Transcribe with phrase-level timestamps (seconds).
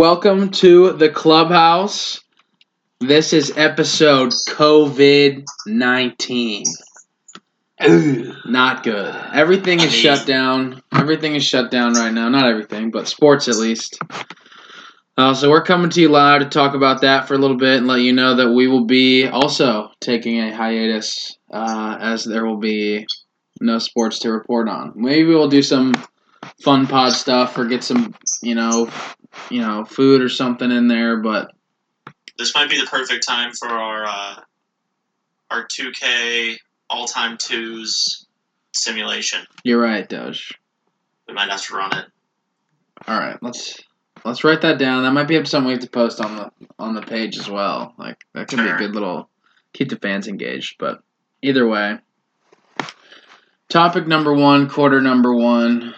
[0.00, 2.20] Hello, everyone, and welcome to the clubhouse.
[3.00, 6.64] This is episode COVID 19.
[8.46, 9.14] Not good.
[9.34, 10.82] Everything is shut down.
[10.90, 12.30] Everything is shut down right now.
[12.30, 13.98] Not everything, but sports at least.
[15.18, 17.76] Uh, so we're coming to you live to talk about that for a little bit
[17.76, 22.46] and let you know that we will be also taking a hiatus uh, as there
[22.46, 23.06] will be
[23.60, 24.94] no sports to report on.
[24.96, 25.92] Maybe we'll do some
[26.62, 28.88] fun pod stuff or get some, you know,
[29.50, 31.52] you know, food or something in there, but
[32.38, 34.36] This might be the perfect time for our uh,
[35.50, 36.56] our 2K
[36.88, 38.26] all time twos
[38.72, 39.40] simulation.
[39.64, 40.52] you're right, Doge.
[41.26, 42.06] We might have to run it.
[43.06, 43.78] All right, let's
[44.24, 45.02] let's write that down.
[45.02, 47.94] That might be something we have to post on the on the page as well.
[47.98, 49.28] Like that could be a good little
[49.72, 50.76] keep the fans engaged.
[50.78, 51.02] But
[51.42, 51.98] either way,
[53.68, 55.94] topic number one, quarter number one.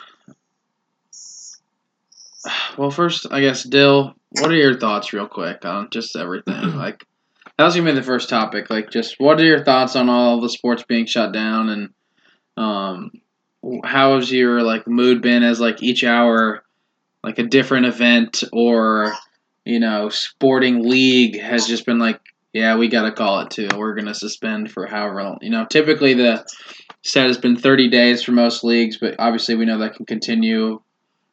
[2.76, 6.76] Well, first, I guess, Dyl, what are your thoughts, real quick, on just everything?
[6.76, 7.04] like,
[7.58, 8.70] that was gonna be the first topic.
[8.70, 11.90] Like, just what are your thoughts on all the sports being shut down, and
[12.56, 13.10] um,
[13.84, 16.64] how has your like mood been as like each hour,
[17.22, 19.14] like a different event or
[19.64, 22.20] you know, sporting league has just been like,
[22.52, 23.68] yeah, we gotta call it too.
[23.76, 25.38] We're gonna suspend for however long.
[25.40, 26.44] You know, typically the
[27.02, 30.80] set has been 30 days for most leagues, but obviously we know that can continue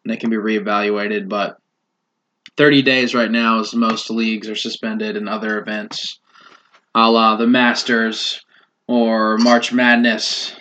[0.03, 1.29] and it can be reevaluated.
[1.29, 1.57] But
[2.57, 6.19] 30 days right now is most leagues are suspended and other events,
[6.95, 8.43] a la the Masters
[8.87, 10.55] or March Madness.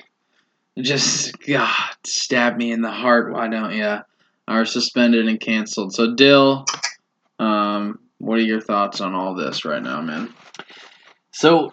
[0.78, 1.70] Just God,
[2.06, 3.32] stab me in the heart.
[3.32, 3.98] Why don't you?
[4.46, 5.92] Are suspended and canceled.
[5.92, 6.64] So Dyl,
[7.38, 10.32] um, what are your thoughts on all this right now, man?
[11.30, 11.72] So,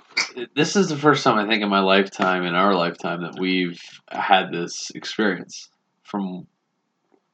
[0.56, 3.80] this is the first time I think in my lifetime, in our lifetime, that we've
[4.12, 5.70] had this experience
[6.04, 6.46] from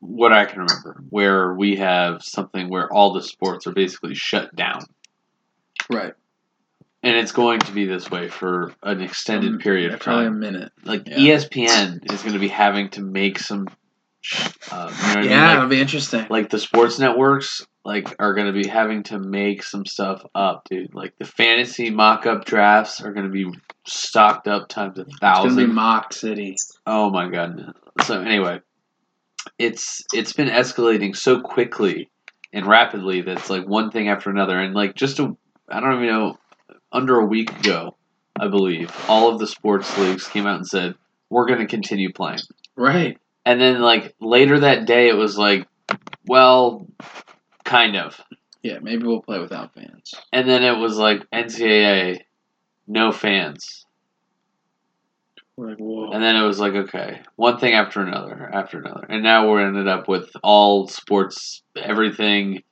[0.02, 4.54] what I can remember, where we have something where all the sports are basically shut
[4.56, 4.82] down.
[5.90, 6.14] Right.
[7.04, 10.30] And it's going to be this way for an extended Um, period of Probably a
[10.30, 10.40] time.
[10.40, 10.72] minute.
[10.84, 11.36] Like yeah.
[11.38, 13.68] ESPN is going to be having to make some,
[14.72, 15.56] uh, you know Yeah, I mean?
[15.58, 16.28] it'll be interesting.
[16.30, 20.68] like the sports networks like are going to be having to make some stuff up
[20.70, 23.52] dude like the fantasy mock-up drafts are going to be
[23.88, 26.56] stocked up times a It's gonna be thousand mock city.
[26.86, 27.74] oh my god
[28.06, 28.60] so anyway
[29.58, 32.10] it's it's been escalating so quickly
[32.54, 35.36] and rapidly that's like one thing after another and like just a
[35.70, 36.38] i don't even know
[36.92, 37.96] under a week ago
[38.40, 40.96] i believe all of the sports leagues came out and said
[41.30, 42.40] we're going to continue playing
[42.76, 43.18] Right.
[43.46, 45.68] and then like later that day it was like
[46.28, 46.88] well
[47.64, 48.20] kind of
[48.64, 50.14] Yeah, maybe we'll play without fans.
[50.32, 52.20] and then it was like ncaa
[52.88, 53.86] no fans
[55.68, 56.12] like, whoa.
[56.12, 59.66] and then it was like okay one thing after another after another and now we're
[59.66, 62.64] ended up with all sports everything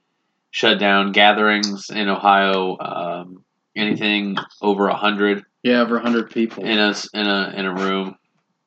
[0.52, 3.44] shut down gatherings in ohio um,
[3.76, 7.74] anything over a hundred yeah, over a hundred people in a in a in a
[7.74, 8.16] room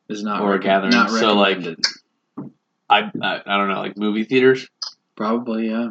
[0.08, 0.92] is not or a gathering.
[0.92, 1.58] Not So, like.
[2.90, 4.68] I, I i don't know like movie theaters
[5.16, 5.90] probably yeah.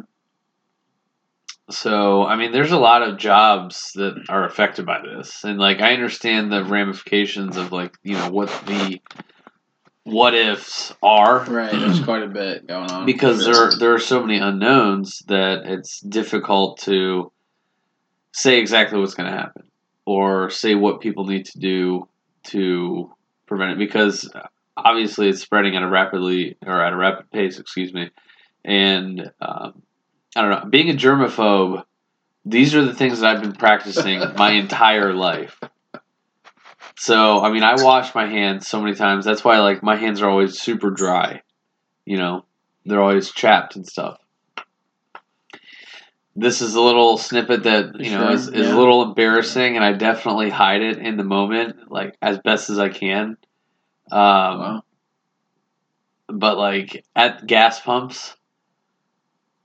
[1.70, 5.44] So, I mean, there's a lot of jobs that are affected by this.
[5.44, 9.00] And, like, I understand the ramifications of, like, you know, what the
[10.04, 11.44] what ifs are.
[11.44, 11.70] Right.
[11.70, 16.00] There's quite a bit going on Because there, there are so many unknowns that it's
[16.00, 17.30] difficult to
[18.32, 19.64] say exactly what's going to happen
[20.04, 22.08] or say what people need to do
[22.44, 23.14] to
[23.46, 23.78] prevent it.
[23.78, 24.28] Because
[24.76, 28.10] obviously it's spreading at a rapidly, or at a rapid pace, excuse me.
[28.64, 29.82] And, um,
[30.34, 30.70] I don't know.
[30.70, 31.84] Being a germaphobe,
[32.44, 35.60] these are the things that I've been practicing my entire life.
[36.96, 39.24] So, I mean, I wash my hands so many times.
[39.24, 41.42] That's why, like, my hands are always super dry.
[42.06, 42.44] You know,
[42.84, 44.18] they're always chapped and stuff.
[46.34, 48.74] This is a little snippet that you know Sure, is, is yeah.
[48.74, 52.78] a little embarrassing, and I definitely hide it in the moment, like as best as
[52.78, 53.36] I can.
[54.10, 54.82] Um, Wow.
[56.28, 58.34] but like at gas pumps,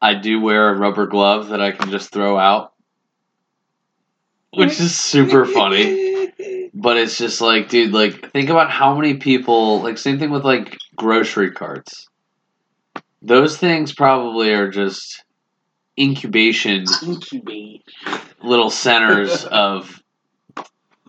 [0.01, 2.73] I do wear a rubber glove that I can just throw out,
[4.53, 6.05] which is super funny.
[6.79, 9.81] But it's just like, dude, like think about how many people.
[9.81, 12.07] Like same thing with like grocery carts.
[13.23, 15.23] Those things probably are just
[15.99, 17.81] incubation Incubate.
[18.43, 20.03] little centers of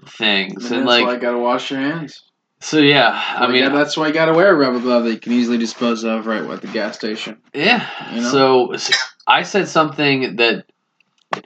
[0.06, 2.23] things, And and that's why like you gotta wash your hands.
[2.61, 2.79] So.
[2.79, 5.33] Yeah, I mean, yeah, that's why you gotta wear a rubber glove that you can
[5.33, 7.39] easily dispose of right at the gas station.
[7.55, 7.87] Yeah.
[8.15, 8.31] You know?
[8.31, 8.95] So, so
[9.27, 10.65] I said something that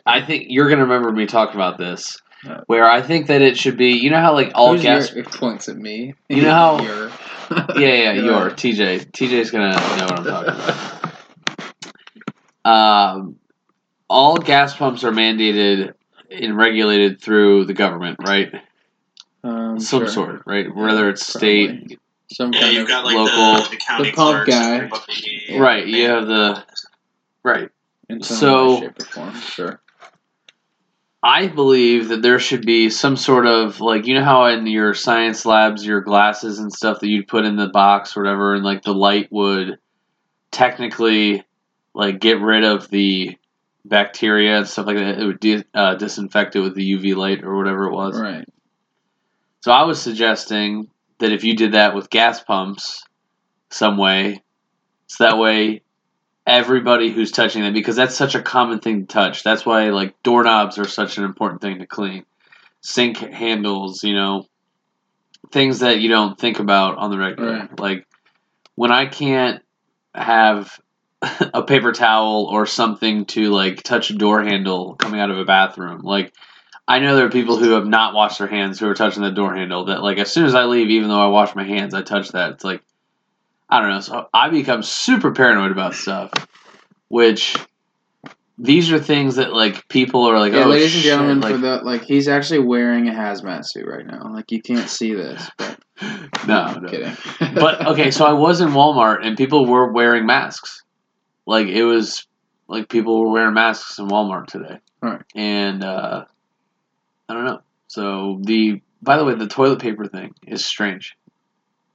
[0.07, 2.19] I think you're to remember me talking about this,
[2.67, 3.91] where I think that it should be.
[3.93, 5.11] You know how like all Who's gas.
[5.11, 6.15] your- it points at me.
[6.29, 6.79] You know how-
[7.77, 8.51] Yeah, yeah, you are.
[8.63, 9.11] TJ.
[9.13, 11.13] TJ's gonna know what I'm talking
[12.65, 13.19] about.
[13.19, 13.37] um,
[14.09, 15.93] all gas pumps are mandated
[16.31, 18.51] and regulated through the government, right?
[19.45, 20.09] Um, Some sure.
[20.09, 20.75] sort, right?
[20.75, 21.99] Whether it's state, Probably.
[22.33, 24.75] Some Yeah, kind you've of got like local- the, the the pump guy.
[24.77, 26.65] everybody- Right, you have the-
[27.43, 27.69] right.
[28.09, 29.35] in some so- shape, or form.
[29.41, 29.81] Sure.
[31.25, 34.93] I believe that there should be some sort of like you know how in your
[34.95, 38.65] science labs your glasses and stuff that you'd put in the box or whatever and
[38.65, 39.79] like the light would
[40.51, 41.45] technically
[41.95, 43.37] like get rid of the
[43.85, 47.45] bacteria and stuff like that it would di- uh, disinfect it with the UV light
[47.45, 48.21] or whatever it was.
[48.21, 48.49] Right.
[49.63, 50.89] So I was suggesting
[51.19, 53.05] that if you did that with gas pumps
[53.71, 54.43] some way
[55.07, 55.83] so that way
[56.47, 59.45] everybody who's touching them because that's such a common thing to touch.
[59.45, 62.25] That's why like doorknobs are such an important thing to clean.
[62.81, 64.47] Sink handles, you know,
[65.53, 67.53] things that you don't think about on the regular.
[67.53, 67.81] Right.
[67.81, 68.07] Like
[68.75, 69.63] when I can't
[70.15, 70.77] have
[71.23, 75.45] a paper towel or something to like touch a door handle coming out of a
[75.45, 76.01] bathroom.
[76.01, 76.35] Like
[76.89, 79.31] I know there are people who have not washed their hands who are touching the
[79.31, 81.95] door handle that like as soon as I leave, even though I wash my hands,
[81.95, 82.53] I touch that.
[82.53, 82.83] It's like
[83.69, 84.01] I don't know.
[84.01, 86.31] So I become super paranoid about stuff,
[87.09, 87.57] which
[88.59, 91.55] these are things that like people are like, yeah, oh, ladies and shit," gentlemen, like,
[91.55, 94.31] for the like, he's actually wearing a hazmat suit right now.
[94.33, 95.79] Like, you can't see this, but
[96.47, 96.89] no, no.
[96.89, 97.17] kidding.
[97.55, 100.83] but okay, so I was in Walmart and people were wearing masks.
[101.47, 102.27] Like it was
[102.69, 104.79] like people were wearing masks in Walmart today.
[105.01, 105.23] Right.
[105.35, 106.27] And uh
[107.29, 107.63] I don't know.
[107.89, 111.17] So the by the way, the toilet paper thing is strange.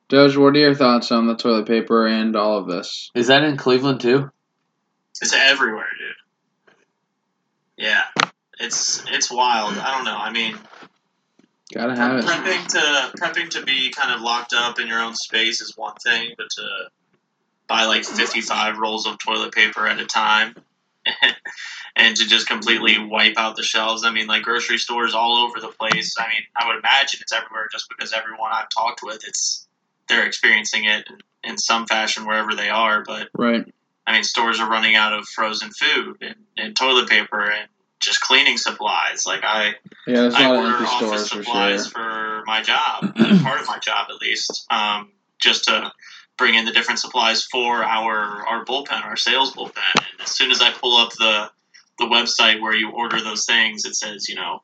[0.09, 3.11] Doge, what are your thoughts on the toilet paper and all of this?
[3.13, 4.29] Is that in Cleveland too?
[5.21, 6.75] It's everywhere, dude.
[7.77, 8.03] Yeah,
[8.59, 9.77] it's it's wild.
[9.77, 10.17] I don't know.
[10.17, 10.57] I mean,
[11.73, 12.25] Gotta have it.
[12.25, 15.95] prepping to prepping to be kind of locked up in your own space is one
[15.95, 16.67] thing, but to
[17.67, 20.55] buy like fifty five rolls of toilet paper at a time.
[21.99, 24.05] And to just completely wipe out the shelves.
[24.05, 26.13] I mean, like grocery stores all over the place.
[26.19, 29.67] I mean, I would imagine it's everywhere just because everyone I've talked with, it's
[30.07, 33.03] they're experiencing it in, in some fashion wherever they are.
[33.03, 33.65] But Right.
[34.05, 37.67] I mean, stores are running out of frozen food and, and toilet paper and
[37.99, 39.25] just cleaning supplies.
[39.25, 39.73] Like I,
[40.05, 41.91] Yeah, I order office stores for supplies sure.
[41.91, 45.91] for my job, part of my job at least, um, just to
[46.37, 49.81] bring in the different supplies for our our bullpen, our sales bullpen.
[49.95, 51.49] And as soon as I pull up the
[51.97, 54.61] the website where you order those things, it says, you know,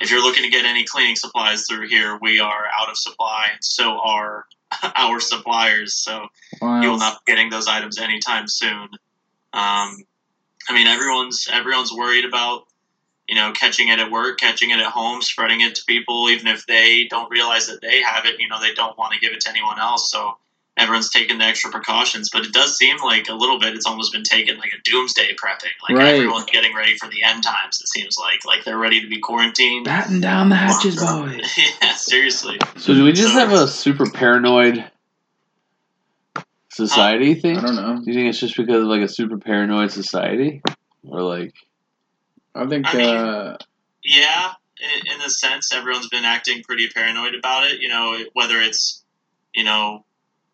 [0.00, 3.48] if you're looking to get any cleaning supplies through here, we are out of supply,
[3.52, 4.46] and so are
[4.96, 5.94] our suppliers.
[5.94, 6.26] So
[6.62, 8.88] you will not be getting those items anytime soon.
[9.52, 10.04] Um,
[10.68, 12.64] I mean, everyone's everyone's worried about
[13.28, 16.46] you know catching it at work, catching it at home, spreading it to people, even
[16.46, 18.40] if they don't realize that they have it.
[18.40, 20.38] You know, they don't want to give it to anyone else, so
[20.76, 22.28] everyone's taking the extra precautions.
[22.32, 23.74] But it does seem like a little bit.
[23.74, 25.72] It's almost been taken like a doomsday prepping.
[25.88, 26.14] Like Right.
[26.16, 27.80] everyone's getting ready for the end times.
[27.80, 29.84] It seems like like they're ready to be quarantined.
[29.86, 31.58] Batten down the hatches, boys.
[31.82, 32.58] yeah, seriously.
[32.76, 34.84] So do we just So- have a super paranoid
[36.70, 37.56] society thing?
[37.56, 38.00] I don't know.
[38.02, 40.62] Do you think it's just because of like a super paranoid society?
[41.04, 41.54] Or like
[42.54, 43.56] I think I mean- uh,
[44.04, 47.80] Yeah, in, in a sense, everyone's been acting pretty paranoid about it.
[47.80, 49.02] You know, whether it's
[49.54, 50.04] you know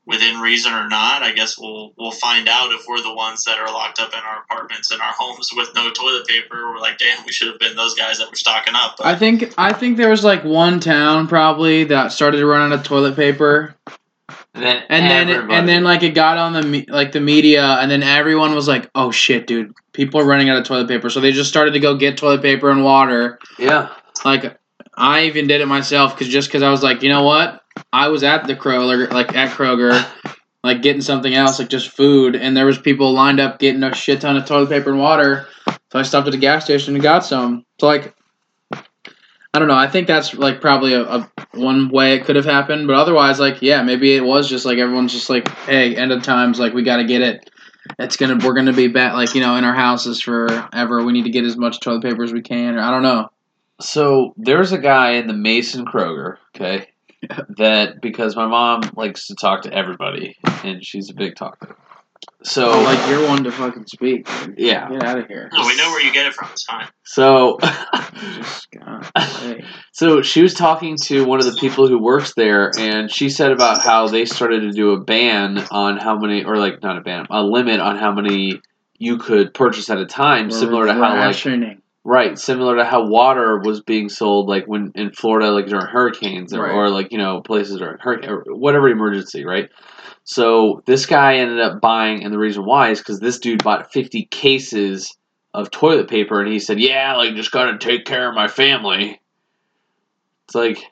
[0.06, 1.22] within reason or not.
[1.22, 4.18] I guess we'll we'll find out if we're the ones that are locked up in
[4.20, 6.70] our apartments and our homes with no toilet paper.
[6.70, 8.96] We're like, damn, we should have been those guys that were stocking up.
[8.98, 12.72] But I think I think there was like one town probably that started to run
[12.72, 13.74] out of toilet paper,
[14.54, 17.20] and then and then it, and then like it got on the me- like the
[17.20, 20.88] media, and then everyone was like, "Oh shit, dude, people are running out of toilet
[20.88, 23.38] paper." So they just started to go get toilet paper and water.
[23.58, 23.94] yeah.
[24.24, 24.56] Like
[24.94, 27.61] I even did it myself because just because I was like, you know what,
[27.92, 30.06] I was at the Kroger, like at Kroger,
[30.64, 33.94] like getting something else, like just food, and there was people lined up getting a
[33.94, 35.46] shit ton of toilet paper and water.
[35.90, 37.64] So I stopped at the gas station and got some.
[37.80, 38.14] So like,
[39.54, 39.76] I don't know.
[39.76, 43.38] I think that's like probably a, a one way it could have happened, but otherwise,
[43.38, 46.72] like, yeah, maybe it was just like everyone's just like, hey, end of times, like
[46.72, 47.50] we got to get it.
[47.98, 51.04] It's gonna, we're gonna be back, like you know, in our houses forever.
[51.04, 52.76] We need to get as much toilet paper as we can.
[52.76, 53.28] Or I don't know.
[53.80, 56.86] So there's a guy in the Mason Kroger, okay,
[57.56, 61.76] that because my mom likes to talk to everybody and she's a big talker.
[62.44, 64.26] So Oh, like you're one to fucking speak.
[64.44, 64.54] dude.
[64.58, 64.88] Yeah.
[64.90, 65.48] Get out of here.
[65.52, 66.48] no, we know where you get it from.
[66.52, 66.88] It's fine.
[67.04, 67.58] so
[68.36, 69.08] Just God.
[69.42, 69.64] Hey.
[69.92, 73.50] so she was talking to one of the people who works there and she said
[73.52, 77.00] about how they started to do a ban on how many or like not a
[77.00, 78.60] ban, a limit on how many
[78.98, 81.81] you could purchase at a time, We're similar to how like rationing.
[82.04, 86.52] Right, similar to how water was being sold, like when in Florida, like during hurricanes,
[86.52, 86.72] or, Right.
[86.72, 89.68] or like you know places during hurricane, or whatever emergency, right?
[90.24, 93.92] So this guy ended up buying, and the reason why is because this dude bought
[93.92, 95.16] fifty cases
[95.54, 99.20] of toilet paper, and he said, "Yeah, like just gotta take care of my family."
[100.46, 100.82] It's like,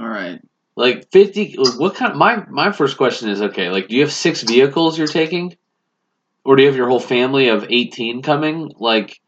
[0.00, 0.40] All right.
[0.76, 1.56] like fifty.
[1.58, 2.16] What kind?
[2.16, 5.56] my my first question is, okay, like, do you have six vehicles you're taking,
[6.48, 8.72] or do you have your whole family of eighteen coming?
[8.78, 9.20] Like,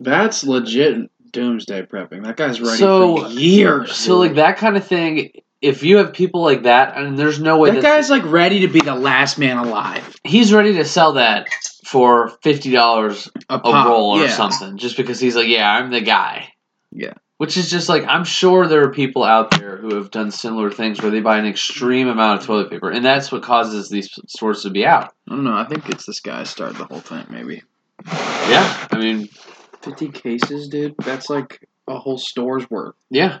[0.00, 2.24] That's legit doomsday prepping.
[2.24, 3.94] That guy's ready So- for years.
[3.94, 5.32] So like that kind of thing.
[5.60, 8.60] If you have people like that, and there's no way that that guy's like ready
[8.60, 10.16] to be the last man alive.
[10.24, 11.48] he's ready to sell that
[11.86, 14.30] for fifty dollars A, a roll or yeah.
[14.30, 16.48] something, just because he's like, yeah, I'm the guy.
[16.92, 17.14] Yeah.
[17.38, 20.70] Which is just like I'm sure there are people out there who have done similar
[20.70, 24.08] things where they buy an extreme amount of toilet paper, and that's what causes these
[24.28, 25.12] stores to be out.
[25.28, 25.56] I don't know.
[25.56, 27.26] I think it's this guy started the whole thing.
[27.28, 27.62] Maybe
[28.06, 29.28] Yeah, I mean,
[29.82, 30.94] fifty cases, dude.
[30.98, 32.94] That's like a whole store's worth.
[33.10, 33.40] yeah,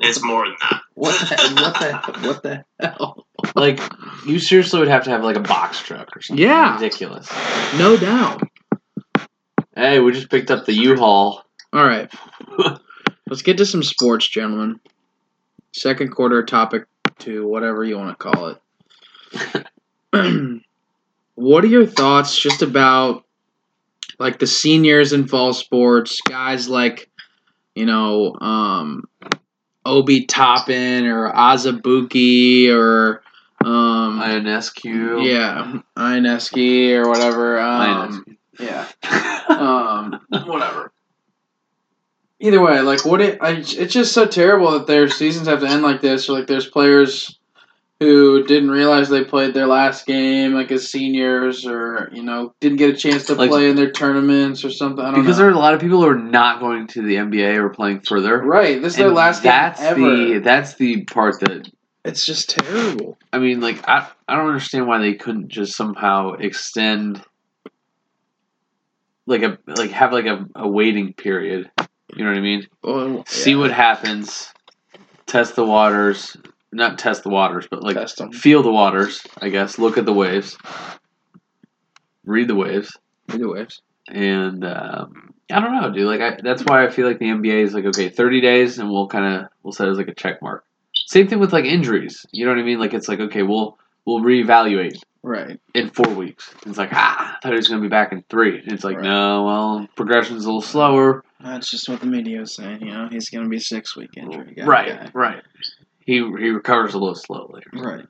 [0.00, 0.80] It's more than that.
[0.94, 3.26] What the what the what the hell?
[3.54, 3.80] like
[4.26, 6.44] you seriously would have to have like a box truck or something.
[6.44, 6.74] Yeah.
[6.74, 7.30] ridiculous.
[7.78, 8.42] No doubt.
[9.76, 11.44] Hey, we just picked up the U-Haul.
[11.72, 12.12] All right.
[13.28, 14.80] Let's get to some sports, gentlemen.
[15.72, 16.86] Second quarter topic
[17.18, 18.56] two, whatever you want to call
[20.12, 20.12] it.
[21.34, 23.24] what are your thoughts just about
[24.18, 27.10] like the seniors in fall sports, guys like,
[27.74, 29.04] you know, um,
[29.84, 33.22] Obi Toppin or Azubuike or
[33.64, 35.24] um, INSQ.
[35.24, 37.60] yeah, Ineski or whatever.
[37.60, 38.36] Um, INSQ.
[38.60, 40.92] yeah um, whatever.
[42.40, 45.66] Either way, like what it, I, it's just so terrible that their seasons have to
[45.68, 46.28] end like this.
[46.28, 47.36] Or like there's players
[47.98, 52.78] who didn't realize they played their last game, like as seniors, or you know didn't
[52.78, 55.04] get a chance to Like- play in their tournaments or something.
[55.04, 55.42] I don't because know.
[55.46, 58.02] there are a lot of people who are not going to the NBA or playing
[58.02, 58.38] further.
[58.40, 59.98] right, this is their And last game that's ever.
[60.00, 61.68] the that's the part that
[62.04, 63.18] it's just terrible.
[63.32, 67.20] I mean, like I I don't understand why they couldn't just somehow extend
[69.26, 71.68] like a like have like a, a waiting period.
[72.14, 72.66] You know what I mean?
[72.82, 74.52] Well, See what happens.
[75.26, 76.36] Test the waters.
[76.72, 77.96] Not test the waters, but like
[78.34, 79.26] feel the waters.
[79.40, 80.56] I guess look at the waves.
[82.24, 82.96] Read the waves.
[83.28, 83.80] Read the waves.
[84.08, 86.06] and um, I don't know, dude.
[86.06, 88.90] Like I, that's why I feel like the NBA is like okay, thirty days, and
[88.90, 90.64] we'll kind of we'll set it as like a check mark.
[91.06, 92.26] Same thing with like injuries.
[92.32, 92.78] You know what I mean?
[92.78, 95.58] Like it's like okay, we'll we'll reevaluate Right.
[95.74, 96.54] in four weeks.
[96.66, 98.58] It's like ah, I thought he was gonna be back in three.
[98.60, 99.04] And it's like Right.
[99.04, 101.24] no, well, progression's a little slower.
[101.42, 102.80] That's just what the media is saying.
[102.80, 104.54] You know, he's gonna be six week injury.
[104.54, 105.10] guy, right, guy.
[105.14, 105.42] right.
[106.00, 107.62] He he recovers a little slowly.
[107.72, 108.06] Right.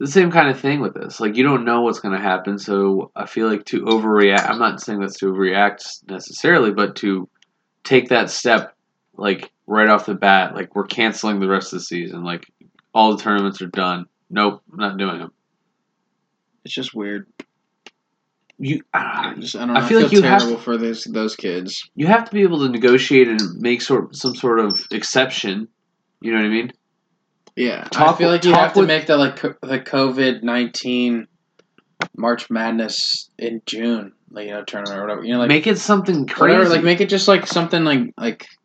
[0.00, 1.20] the same kind of thing with this.
[1.20, 4.48] Like you don't know what's going to happen, so I feel like to overreact.
[4.50, 7.28] I'm not saying that's to overreact necessarily, but to
[7.84, 8.74] take that step,
[9.16, 12.24] like right off the bat, like we're canceling the rest of the season.
[12.24, 12.44] Like
[12.92, 14.06] all the tournaments are done.
[14.28, 15.32] Nope, I'm not doing them.
[16.64, 17.26] It's just weird.
[18.64, 19.74] You I just I don't know.
[19.74, 21.86] I I feel feel, like you have terrible for those those kids.
[21.94, 25.68] you have to be able to negotiate and make sort some sort of exception.
[26.22, 26.72] You know what I mean?
[27.56, 31.26] Yeah, Talk I feel like you have to make the like the COVID nineteen
[32.16, 35.24] March Madness in June, like you know tournament or whatever.
[35.24, 36.56] You know, like make it something crazy.
[36.56, 36.70] whatever.
[36.70, 38.63] Like make it just like something like like I don't know.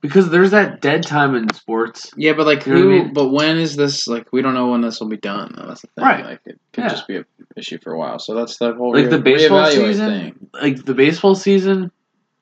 [0.00, 2.12] Because there's that dead time in sports.
[2.16, 2.94] Yeah, but like You who?
[2.94, 3.12] I mean?
[3.12, 4.06] But when is this?
[4.06, 5.52] Like we don't know when this will be done.
[5.56, 6.04] though, That's the thing.
[6.04, 6.24] Right.
[6.24, 6.88] Like it could Yeah.
[6.88, 7.24] just be an
[7.56, 8.18] issue for a while.
[8.18, 10.08] So that's the whole Like the baseball season?
[10.08, 10.48] thing.
[10.54, 11.90] Like the baseball season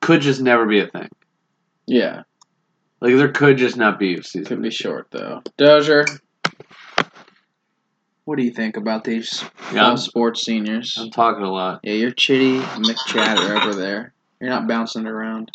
[0.00, 1.08] could just never be a thing.
[1.86, 2.22] Yeah,
[3.00, 4.44] Like there could just not be a season.
[4.44, 5.42] could be short though.
[5.56, 6.04] Dozier,
[8.24, 10.96] what do you think about these Yeah, sports seniors?
[10.98, 11.80] I'm talking a lot.
[11.84, 14.12] Yeah, you're chitty McChatter over there.
[14.40, 15.50] You're not bouncing around.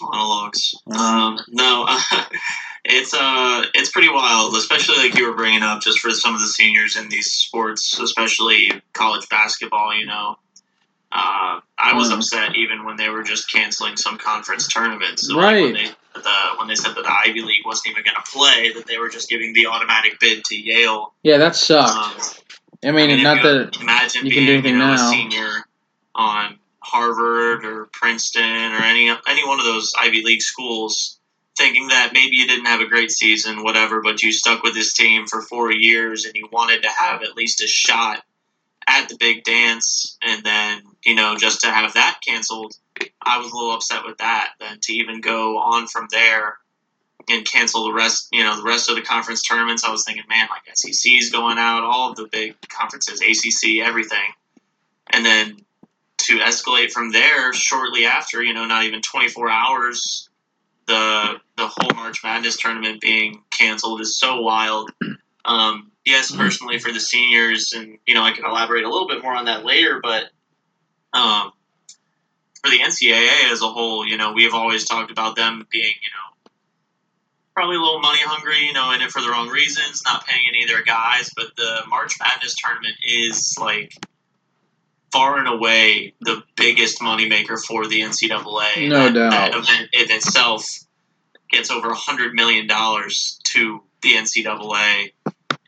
[0.00, 0.74] Monologues.
[0.88, 0.96] Mhm.
[0.96, 1.86] Um, no,
[2.84, 6.40] it's uh, it's pretty wild, especially like you were bringing up, just for some of
[6.40, 9.94] the seniors in these sports, especially college basketball.
[9.94, 10.36] You know,
[11.12, 12.16] uh, I was Mhm.
[12.18, 15.26] upset even when they were just canceling some conference tournaments.
[15.28, 15.64] So, Right.
[15.64, 18.30] Like when, they, the, when they said that the Ivy League wasn't even going to
[18.30, 21.12] play, that they were just giving the automatic bid to Yale.
[21.22, 21.90] Yeah, that sucked.
[21.96, 23.80] Um, I mean, if not you that.
[23.80, 25.08] imagine you can do being anything you know, now.
[25.08, 25.50] a senior
[26.14, 26.58] on
[26.90, 31.18] Harvard or Princeton or any any one of those Ivy League schools,
[31.56, 34.92] thinking that maybe you didn't have a great season, whatever, but you stuck with this
[34.92, 38.22] team for four years and you wanted to have at least a shot
[38.88, 42.74] at the big dance, and then you know just to have that canceled,
[43.22, 44.52] I was a little upset with that.
[44.58, 46.58] Then to even go on from there
[47.28, 49.84] and cancel the rest, you know, the rest of the conference tournaments.
[49.84, 54.32] I was thinking, man, like SEC's going out, all of the big conferences, ACC, everything.
[55.10, 55.56] and then
[56.30, 60.28] to escalate from there shortly after, you know, not even 24 hours,
[60.86, 64.90] the the whole March Madness tournament being canceled is so wild.
[65.44, 69.22] Um, yes, personally for the seniors, and you know, I can elaborate a little bit
[69.22, 70.24] more on that later, but
[71.12, 71.52] um,
[72.62, 76.10] for the NCAA as a whole, you know, we've always talked about them being, you
[76.12, 76.50] know,
[77.54, 80.44] probably a little money hungry, you know, in it for the wrong reasons, not paying
[80.48, 81.30] any of their guys.
[81.34, 83.92] But the March Madness tournament is like
[85.12, 88.88] far and away the biggest moneymaker for the NCAA.
[88.88, 89.30] No that, doubt.
[89.30, 90.66] That event in itself
[91.50, 95.12] gets over a hundred million dollars to the NCAA,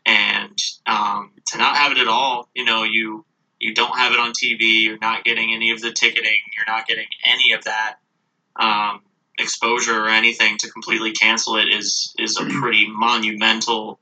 [0.05, 3.25] and um, to not have it at all, you know, you
[3.59, 4.83] you don't have it on TV.
[4.83, 6.39] You're not getting any of the ticketing.
[6.57, 7.95] You're not getting any of that
[8.55, 9.01] um,
[9.37, 10.57] exposure or anything.
[10.59, 13.99] To completely cancel it is is a pretty monumental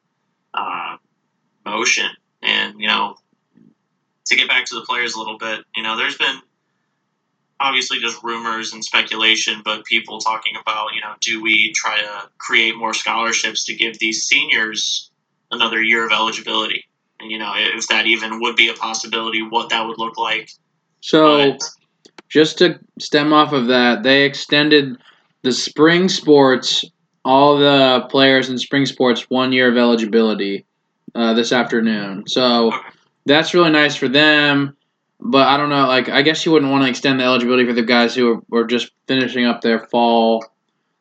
[0.54, 0.98] uh,
[1.66, 2.10] motion.
[2.42, 3.16] And you know,
[4.32, 6.38] to get back to the players a little bit, you know, there's been
[7.60, 12.30] obviously just rumors and speculation, but people talking about, you know, do we try to
[12.40, 15.12] create more scholarships to give these seniors
[15.52, 16.86] another year of eligibility?
[17.20, 20.50] And, you know, if that even would be a possibility, what that would look like.
[21.02, 21.62] So, But-
[22.30, 24.96] just to stem off of that, they extended
[25.44, 26.86] the spring sports,
[27.26, 30.66] all the players in spring sports, one year of eligibility
[31.14, 32.24] uh, this afternoon.
[32.28, 32.91] So Okay.
[33.25, 34.75] That's really nice for them.
[35.24, 37.74] But I don't know, like I guess you wouldn't want to extend the eligibility for
[37.74, 40.44] the guys who are, were just finishing up their fall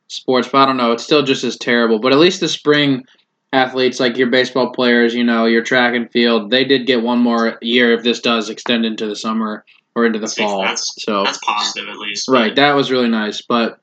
[0.08, 0.48] sports.
[0.48, 1.98] But I don't know, it's still just as terrible.
[2.00, 3.04] But at least the spring
[3.52, 7.18] athletes, like your baseball players, you know, your track and field, they did get one
[7.18, 9.64] more year if this does extend into the summer
[9.96, 10.60] or into the See, fall.
[10.60, 12.28] that's- so That's positive, at least.
[12.28, 13.40] Right, that was really nice.
[13.40, 13.80] But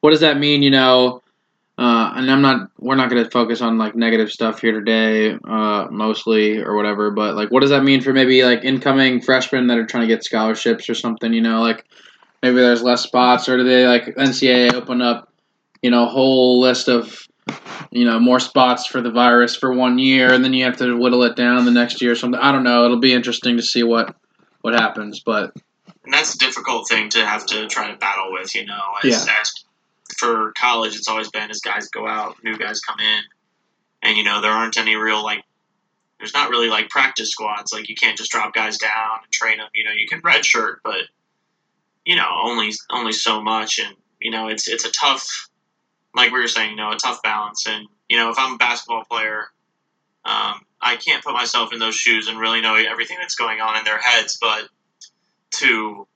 [0.00, 0.62] what does that mean?
[0.62, 1.22] You know,
[1.78, 2.70] uh, and I'm not.
[2.78, 7.10] We're not going to focus on like negative stuff here today, uh, mostly or whatever.
[7.10, 10.14] But like, what does that mean for maybe like incoming freshmen that are trying to
[10.14, 11.32] get scholarships or something?
[11.32, 11.86] You know, like
[12.42, 15.32] maybe there's less spots, or do they like NCAA open up,
[15.80, 17.26] you know, a whole list of
[17.90, 20.96] you know more spots for the virus for one year, and then you have to
[20.98, 22.40] whittle it down the next year or something.
[22.40, 22.84] I don't know.
[22.84, 24.14] It'll be interesting to see what
[24.60, 25.56] what happens, but
[26.04, 28.54] and that's a difficult thing to have to try to battle with.
[28.54, 29.61] You know, as, as
[30.18, 33.22] for college, it's always been as guys go out, new guys come in,
[34.02, 35.44] and you know there aren't any real like.
[36.18, 37.72] There's not really like practice squads.
[37.72, 39.68] Like you can't just drop guys down and train them.
[39.74, 41.02] You know, you can redshirt, but
[42.04, 43.78] you know only only so much.
[43.78, 45.48] And you know it's it's a tough,
[46.14, 47.66] like we were saying, you know, a tough balance.
[47.66, 49.46] And you know if I'm a basketball player,
[50.24, 53.76] um, I can't put myself in those shoes and really know everything that's going on
[53.78, 54.38] in their heads.
[54.40, 54.68] But
[55.56, 56.06] to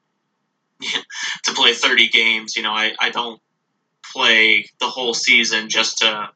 [1.44, 3.40] to play 30 games, you know, I, I don't
[4.16, 6.30] play the whole season just to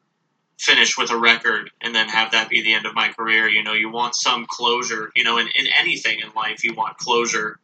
[0.59, 3.47] finish with a record and then have that be the end of my career.
[3.49, 6.97] You know, you want some closure, you know, in, in anything in life, you want
[6.97, 7.57] closure.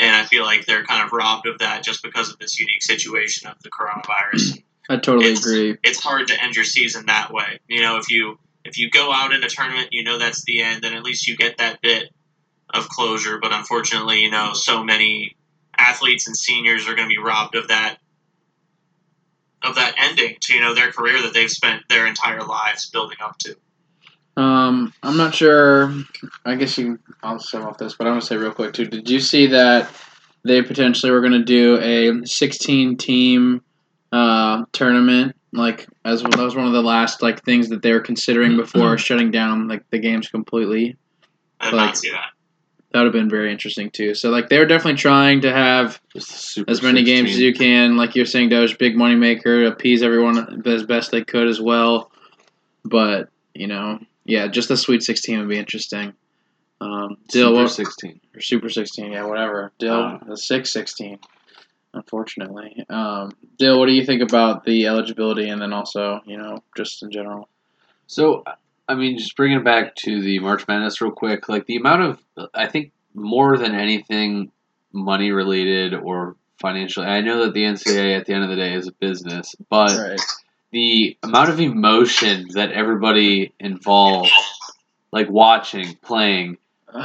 [0.00, 2.82] And I feel like they're kind of robbed of that just because of this unique
[2.82, 4.62] situation of the coronavirus.
[4.88, 5.76] I totally It's- agree.
[5.84, 7.60] it's hard to end your season that way.
[7.68, 10.62] You know, if you if you go out in a tournament, you know that's the
[10.62, 12.12] end, then at least you get that bit
[12.74, 13.38] of closure.
[13.38, 15.36] But unfortunately, you know, so many
[15.78, 17.98] athletes and seniors are going to be robbed of that
[19.62, 23.18] of that ending to you know their career that they've spent their entire lives building
[23.22, 23.56] up to.
[24.36, 25.92] Um, I'm not sure.
[26.44, 26.98] I guess you.
[27.22, 28.86] I'll sum off this, but I'm gonna say real quick too.
[28.86, 29.90] Did you see that
[30.44, 33.62] they potentially were gonna do a 16 team
[34.12, 35.36] uh, tournament?
[35.52, 38.96] Like as that was one of the last like things that they were considering before
[38.98, 40.96] shutting down like the games completely.
[41.60, 42.30] I did Like- not see that.
[42.92, 44.14] That would have been very interesting too.
[44.14, 47.38] So like they were definitely trying to have Just a super as many games as
[47.38, 47.96] you can.
[47.96, 52.10] Like you're saying, Doge, big money maker, appease everyone as best they could as well.
[52.84, 56.14] But you know, yeah, just the Sweet 16 would be interesting.
[56.80, 58.20] Um, Dyl, Super what, 16.
[58.34, 59.70] or Super 16, yeah, whatever.
[59.78, 60.24] Dyl, Uh.
[60.26, 61.18] the Six 16,
[61.94, 62.84] unfortunately.
[62.88, 67.02] Um, Dyl, what do you think about the eligibility and then also, you know, just
[67.02, 67.48] in general?
[68.06, 68.44] So,
[68.90, 72.02] I mean, just bringing it back to the March Madness real quick, like the amount
[72.02, 74.50] of, I think more than anything
[74.92, 78.74] money related or financial, I know that the NCAA at the end of the day
[78.74, 80.20] is a business, but right.
[80.72, 84.32] the amount of emotion that everybody involved,
[85.12, 86.58] like watching, playing,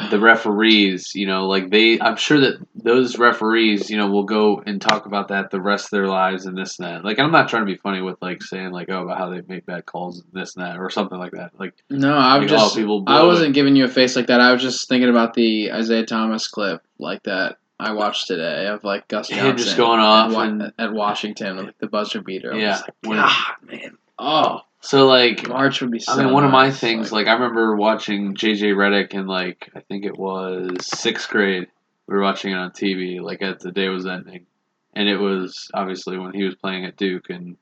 [0.09, 4.61] the referees, you know, like they, I'm sure that those referees, you know, will go
[4.65, 7.05] and talk about that the rest of their lives and this and that.
[7.05, 9.41] Like, I'm not trying to be funny with like saying like, oh, about how they
[9.47, 11.51] make bad calls and this and that or something like that.
[11.59, 12.73] Like, No, I'm like, just.
[12.73, 14.41] oh, people I wasn't giving you a face like that.
[14.41, 18.83] I was just thinking about the Isaiah Thomas clip like that I watched today of
[18.83, 22.21] like Gus Him Johnson just going off at, and- at Washington with like, the buzzer
[22.21, 22.53] beater.
[22.53, 23.97] I Yeah, like, God, man.
[24.17, 25.99] Oh, So like, March would be.
[25.99, 29.69] So I mean, one of my things, like, I remember watching JJ Redick in like
[29.75, 31.67] I think it was sixth grade,
[32.07, 34.45] We were watching it on TV, like as the day was ending,
[34.93, 37.57] and it was obviously when he was playing at Duke, and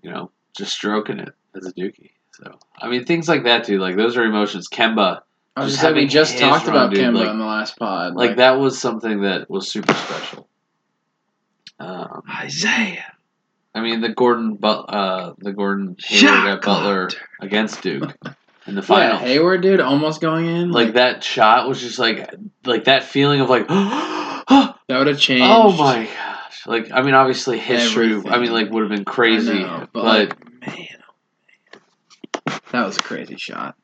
[0.00, 2.12] you know, just stroking it as a Dookie.
[2.32, 3.78] So I mean, things like that too.
[3.78, 4.66] Like those are emotions.
[4.68, 5.20] Kemba,
[5.56, 7.44] I was Just just we having just talked run, about dude, Kemba like- in the
[7.44, 8.14] last pod.
[8.14, 10.48] like that was something that was super special.
[11.78, 13.12] Um, Isaiah.
[13.76, 17.08] I mean, the Gordon, but uh, the Gordon Hayward at Butler
[17.40, 18.16] against Duke
[18.66, 19.18] in the Yeah, final.
[19.18, 20.70] Hayward, dude, almost going in.
[20.72, 22.28] like that shot was just like
[22.64, 23.66] like that feeling of like
[24.88, 25.44] That would have changed.
[25.46, 29.60] Oh my gosh like i mean obviously history i mean like would have been crazy
[29.60, 30.88] know, but, like, man,
[31.74, 31.78] oh,
[32.48, 32.60] man.
[32.72, 33.76] that was a crazy shot.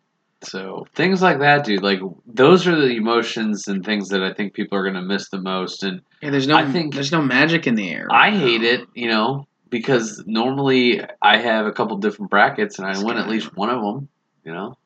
[0.42, 4.52] so things like that dude like those are the emotions and things that i think
[4.54, 7.22] people are going to miss the most and Yeah, there's no, I think- there's no
[7.22, 8.08] magic in the air.
[8.10, 12.86] i right hate it you know because normally i have a couple different brackets and
[12.86, 14.08] i win at least one of them
[14.44, 14.76] you know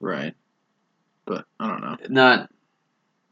[0.00, 0.34] Right.
[1.24, 1.96] But I don't know.
[2.10, 2.50] not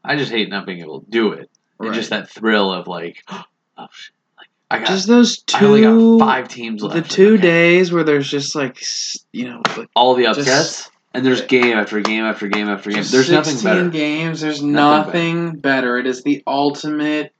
[0.03, 1.87] i just hate not being able to do it Right.
[1.87, 6.25] and just that thrill of like oh shit like i got just those two, got
[6.25, 6.95] five teams left.
[6.95, 7.41] the Like, two okay.
[7.41, 8.81] days where there's just like,
[9.33, 12.89] you know, like all the Just- upsets, and there's game after game after game after
[12.89, 13.03] game.
[13.03, 13.89] There's nothing 16 better.
[13.89, 14.39] games.
[14.39, 15.97] There's Nothing nothing, better.
[15.97, 17.33] It is the ultimate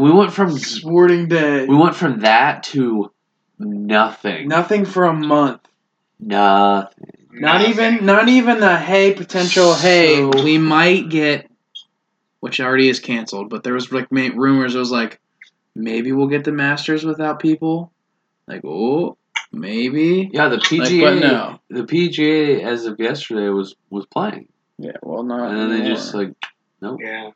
[0.00, 1.66] we went from sporting day.
[1.66, 3.10] we went from that to
[3.58, 4.48] nothing.
[4.48, 5.60] Nothing for a month.
[6.18, 7.16] Nothing.
[7.32, 7.70] Not Nothing.
[7.70, 9.74] even, not even the hey potential.
[9.74, 11.48] Hey, So- we might get,
[12.40, 13.50] which already is canceled.
[13.50, 14.74] But there was like ma- rumors.
[14.74, 15.20] It was like,
[15.74, 17.92] maybe we'll get the Masters without people.
[18.48, 19.16] Like, oh,
[19.52, 20.28] maybe.
[20.32, 21.00] Yeah, the Like, PGA.
[21.02, 21.60] but no.
[21.70, 25.50] The PGA as of yesterday was was playing, Yeah, well, not.
[25.52, 26.32] and then they just like
[26.82, 26.98] no.
[27.00, 27.30] Yeah.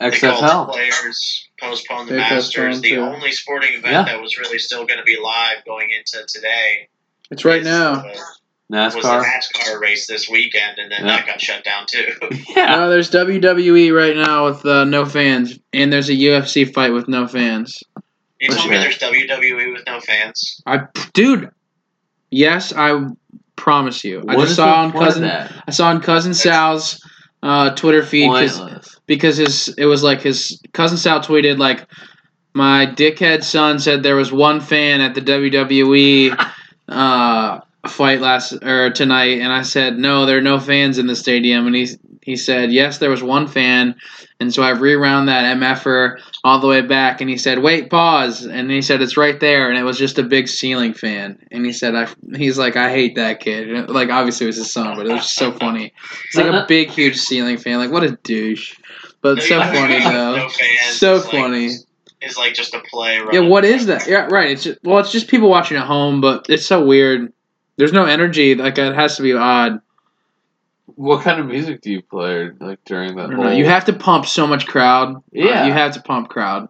[0.00, 0.70] They XFL.
[0.72, 2.44] players postponed the They Masters.
[2.54, 3.00] postponed The too.
[3.00, 4.04] only sporting event Yeah.
[4.04, 6.88] that was really still going to be live going into today.
[7.30, 7.92] It's right is, now.
[7.94, 8.02] uh,
[8.68, 9.24] was the NASCAR.
[9.24, 11.16] NASCAR race this weekend, and then Yeah.
[11.16, 12.06] that got shut down too.
[12.56, 12.76] yeah.
[12.76, 17.08] No, there's WWE right now with uh, no fans, and there's a UFC fight with
[17.08, 17.82] no fans.
[18.40, 18.82] You told me that?
[18.82, 20.60] there's WWE with no fans.
[20.66, 20.80] I,
[21.14, 21.50] dude.
[22.30, 23.06] Yes, I
[23.54, 24.20] promise you.
[24.28, 25.22] I What just is saw the on cousin.
[25.22, 25.52] that?
[25.66, 27.00] I saw on cousin Sal's
[27.46, 28.30] uh, Twitter feed
[29.06, 31.86] because his it was like his cousin Sal tweeted like
[32.54, 36.50] my dickhead son said there was one fan at the WWE
[36.88, 41.14] uh, fight last or tonight, and I said no, there are no fans in the
[41.14, 41.88] stadium, and he
[42.22, 43.94] he said yes, there was one fan,
[44.40, 48.46] and so I rewound that mf'er all the way back, and he said wait, pause,
[48.46, 51.66] and he said it's right there, and it was just a big ceiling fan, and
[51.66, 52.06] he said I
[52.36, 55.22] he's like I hate that kid, like obviously it was his son, but it was
[55.22, 55.92] just so funny.
[56.26, 56.66] It's like a uh-huh.
[56.68, 58.76] big huge ceiling fan, like what a douche.
[59.22, 60.36] But so funny though.
[60.36, 60.96] No fans.
[60.96, 61.70] So is like- funny.
[62.22, 63.20] Is like just a play.
[63.32, 64.08] Yeah, what is that?
[64.08, 64.50] Yeah, right.
[64.50, 67.30] It's just, well, it's just people watching at home, but it's so weird.
[67.76, 68.54] There's no energy.
[68.54, 69.82] Like it has to be odd.
[70.96, 73.44] What kind of music do you play like during I that don't whole?
[73.44, 73.50] know.
[73.52, 75.16] You have to pump so much crowd.
[75.16, 75.66] Uh, Yeah.
[75.66, 76.68] you have to pump crowd.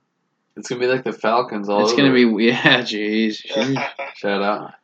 [0.56, 2.02] It's gonna be like the Falcons all it's over.
[2.02, 2.80] gonna be yeah.
[2.82, 3.44] Jeez.
[3.50, 3.88] jeez.
[4.16, 4.74] Shout out.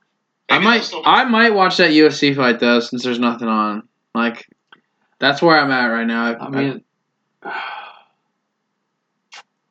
[0.49, 3.89] I might I might watch that UFC fight though, since there's nothing on.
[4.15, 4.47] Like,
[5.19, 6.33] that's where I'm at right now.
[6.33, 6.85] I, I mean,
[7.43, 7.63] I,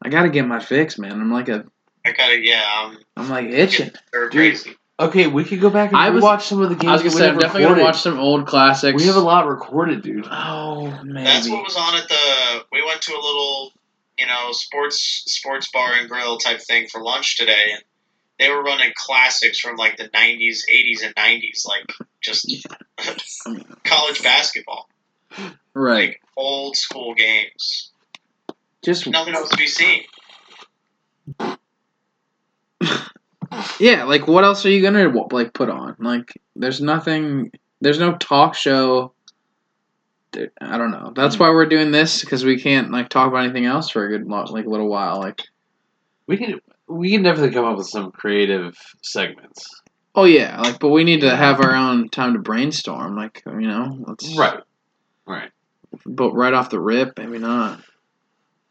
[0.09, 1.11] gotta get my fix, man.
[1.11, 1.65] I'm like a
[2.03, 3.91] I gotta, yeah, um, I'm like itching.
[4.11, 4.75] Dude, crazy.
[5.01, 6.89] Okay, we could go back and I was- watch some of the games.
[6.89, 7.85] I was gonna that say we I'm have definitely gonna recorded.
[7.93, 9.01] watch some old classics.
[9.01, 10.27] We have a lot recorded, dude.
[10.29, 11.23] Oh, man.
[11.23, 12.65] That's what was on at the.
[12.71, 13.71] We went to a little,
[14.17, 17.83] you know, sports sports bar and grill type thing for lunch today, and
[18.39, 22.47] they were running classics from like the '90s, '80s, and '90s, like just
[23.83, 24.89] college basketball,
[25.73, 26.09] right.
[26.09, 27.89] like old school games.
[28.83, 30.03] Just Nothing else to be seen.
[33.79, 35.95] yeah, like what else are you gonna like put on?
[35.99, 37.51] Like, there's nothing.
[37.81, 39.13] There's no talk show.
[40.61, 41.11] I don't know.
[41.15, 41.43] That's hmm.
[41.43, 44.27] why we're doing this because we can't like talk about anything else for a good
[44.27, 45.19] like little while.
[45.19, 45.41] Like,
[46.27, 49.65] We can we can definitely come up with some creative segments.
[50.15, 53.15] oh yeah, like, but we need to have our own time to brainstorm.
[53.15, 54.59] Like, you know, let's Right.
[55.25, 55.51] Right.
[56.05, 57.81] But right off the rip, maybe not.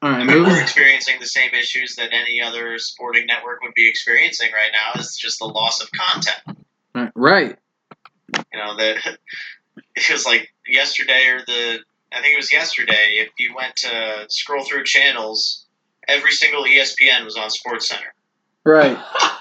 [0.02, 0.52] All I mean, moving.
[0.52, 4.98] we're experiencing the same issues that any other sporting network would be experiencing right now.
[4.98, 6.58] It's just the loss of content.
[6.94, 7.58] Right, right.
[8.52, 8.96] You know that
[9.96, 11.78] it was like yesterday or the
[12.12, 13.18] I think it was yesterday.
[13.18, 15.66] If you went to scroll through channels,
[16.08, 18.14] every single ESPN was on Sports Center.
[18.64, 18.98] right.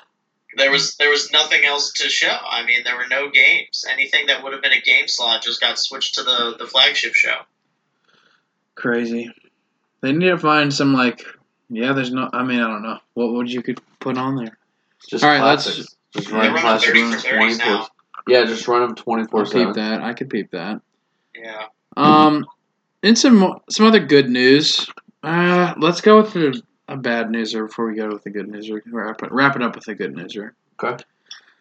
[0.57, 2.27] There was there was nothing else to show.
[2.49, 3.85] I mean, there were no games.
[3.87, 7.13] Anything that would have been a game slot just got switched to the the flagship
[7.13, 7.35] show.
[8.73, 9.31] Crazy.
[10.01, 11.23] They need to find some like.
[11.69, 12.29] Yeah, there's no.
[12.33, 12.97] I mean, I don't know.
[13.13, 14.57] What would you could put on there?
[15.07, 17.87] Just All right, let's- Just run run them classics 30 for 30s 24.
[18.27, 20.01] Yeah, just run them twenty four I'll peep that.
[20.01, 20.81] I could peep that.
[21.35, 21.65] Yeah.
[21.97, 22.45] Um,
[23.03, 24.87] in some some other good news.
[25.23, 28.81] Uh, let's go with the, a bad newser before we go with the good newser.
[28.89, 30.51] Wrap it, wrap it up with the good newser.
[30.81, 31.03] Okay.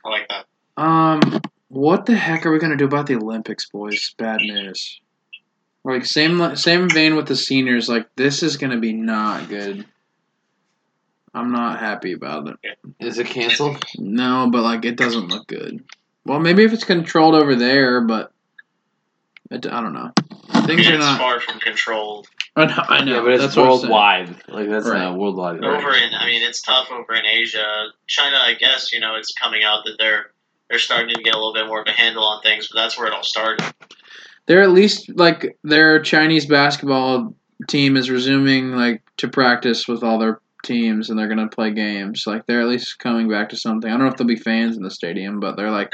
[0.04, 0.46] I like that.
[0.80, 4.14] Um, what the heck are we gonna do about the Olympics, boys?
[4.16, 5.00] Bad news.
[5.88, 7.88] Like same same vein with the seniors.
[7.88, 9.86] Like this is gonna be not good.
[11.32, 12.78] I'm not happy about it.
[13.00, 13.82] Is it canceled?
[13.96, 15.82] No, but like it doesn't look good.
[16.26, 18.32] Well, maybe if it's controlled over there, but
[19.50, 20.12] it, I don't know.
[20.66, 21.18] Things it's are not.
[21.18, 22.28] far from controlled.
[22.54, 22.74] I know.
[22.86, 23.90] I know Yeah, but it's that's what I'm saying.
[23.90, 24.28] worldwide.
[24.48, 24.98] Like that's Right.
[24.98, 25.64] not worldwide.
[25.64, 27.86] Over in, I mean, it's tough over in Asia.
[28.06, 30.32] China, I guess, you know, it's coming out that they're
[30.68, 32.98] they're starting to get a little bit more of a handle on things, but that's
[32.98, 33.64] where it all started.
[34.48, 37.34] They're at least like their Chinese basketball
[37.68, 42.24] team is resuming like to practice with all their teams, and they're gonna play games.
[42.26, 43.88] Like they're at least coming back to something.
[43.90, 45.92] I don't know if there'll be fans in the stadium, but they're like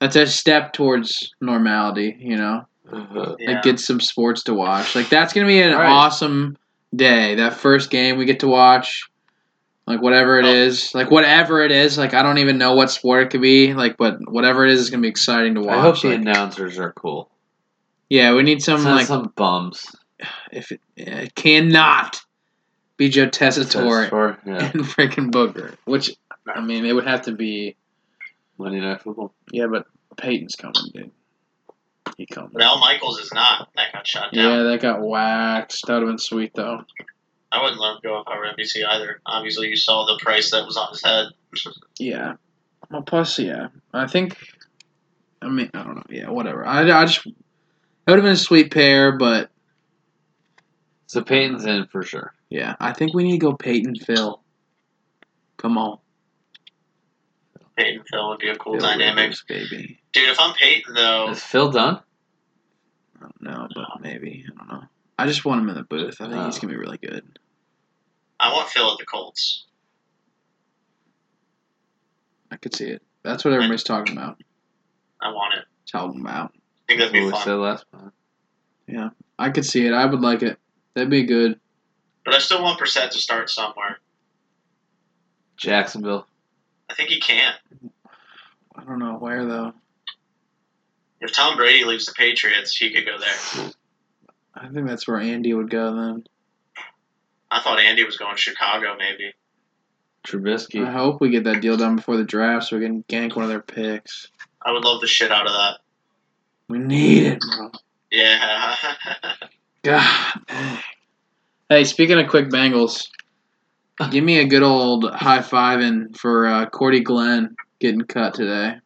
[0.00, 2.16] that's a step towards normality.
[2.20, 3.52] You know, Uh, Yeah.
[3.52, 4.94] like get some sports to watch.
[4.96, 5.88] Like that's gonna be an Right.
[5.88, 6.58] awesome
[6.94, 7.36] day.
[7.36, 9.08] That first game we get to watch.
[9.86, 10.52] Like whatever it Oh.
[10.52, 13.72] is, like whatever it is, like I don't even know what sport it could be,
[13.72, 15.76] like but whatever it is, it's gonna be exciting to watch.
[15.78, 17.30] I hope the like- announcers are cool.
[18.12, 19.86] Yeah, we need some It's like some bums.
[20.52, 22.20] if it, it cannot
[22.98, 26.14] be Joe Tessitore Or, yeah, and freaking Booger, which
[26.46, 27.74] I mean it would have to be.
[28.58, 29.32] Monday Night Football.
[29.50, 29.86] Yeah, but
[30.18, 31.10] Peyton's coming, dude.
[32.18, 32.50] He comes.
[32.52, 33.70] But Al Michaels is not.
[33.76, 34.58] That got shot down.
[34.58, 35.86] Yeah, that got waxed.
[35.86, 36.84] That would have been sweet though.
[37.50, 39.22] I wouldn't let him go if I were NBC either.
[39.24, 41.28] Obviously, you saw the price that was on his head.
[41.98, 42.34] Yeah.
[42.90, 44.36] Well, plus, yeah, I think.
[45.40, 46.02] I mean, I don't know.
[46.10, 46.66] Yeah, whatever.
[46.66, 47.26] I, I just
[48.06, 49.50] it would have been a sweet pair, but
[51.06, 52.34] So Peyton's in for sure.
[52.50, 54.40] yeah, I think we need to go Peyton Phil.
[55.58, 55.98] Come on,
[57.76, 59.22] Peyton Phil would be a cool Phil dynamic.
[59.24, 60.00] Rivers, baby.
[60.12, 62.00] Dude, if I'm Peyton, though, Is Phil done?
[63.16, 64.86] I don't know, but maybe I don't know.
[65.18, 66.20] I just want him in the booth.
[66.20, 66.60] I think he's Oh.
[66.62, 67.38] gonna be really good.
[68.40, 69.66] I want Phil at the Colts.
[72.50, 73.02] I could see it.
[73.22, 74.42] That's what everybody's talking about.
[75.20, 75.64] I want it.
[75.90, 76.52] Talking about.
[76.88, 77.42] I think that'd be we fun.
[77.42, 78.12] said last time.
[79.42, 79.92] I could see it.
[79.92, 80.56] I would like it.
[80.94, 81.58] That'd be good.
[82.24, 83.98] But I still want Brissett to start somewhere.
[85.56, 86.28] Jacksonville.
[86.88, 87.52] I think he can.
[88.76, 89.72] I don't know where though.
[91.20, 93.70] If Tom Brady leaves the Patriots, he could go there.
[94.54, 96.24] I think that's where Andy would go then.
[97.50, 99.32] I thought Andy was going to Chicago, maybe.
[100.24, 100.86] Trubisky.
[100.86, 103.44] I hope we get that deal done before the draft so we can gank one
[103.44, 104.28] of their picks.
[104.64, 105.78] I would love the shit out of that.
[106.72, 107.70] We need it, bro.
[108.10, 108.74] Yeah.
[109.82, 110.32] God.
[111.68, 113.08] Hey, speaking of quick Bengals,
[114.10, 118.76] give me a good old high fiving for uh, Cordy Glenn getting cut today.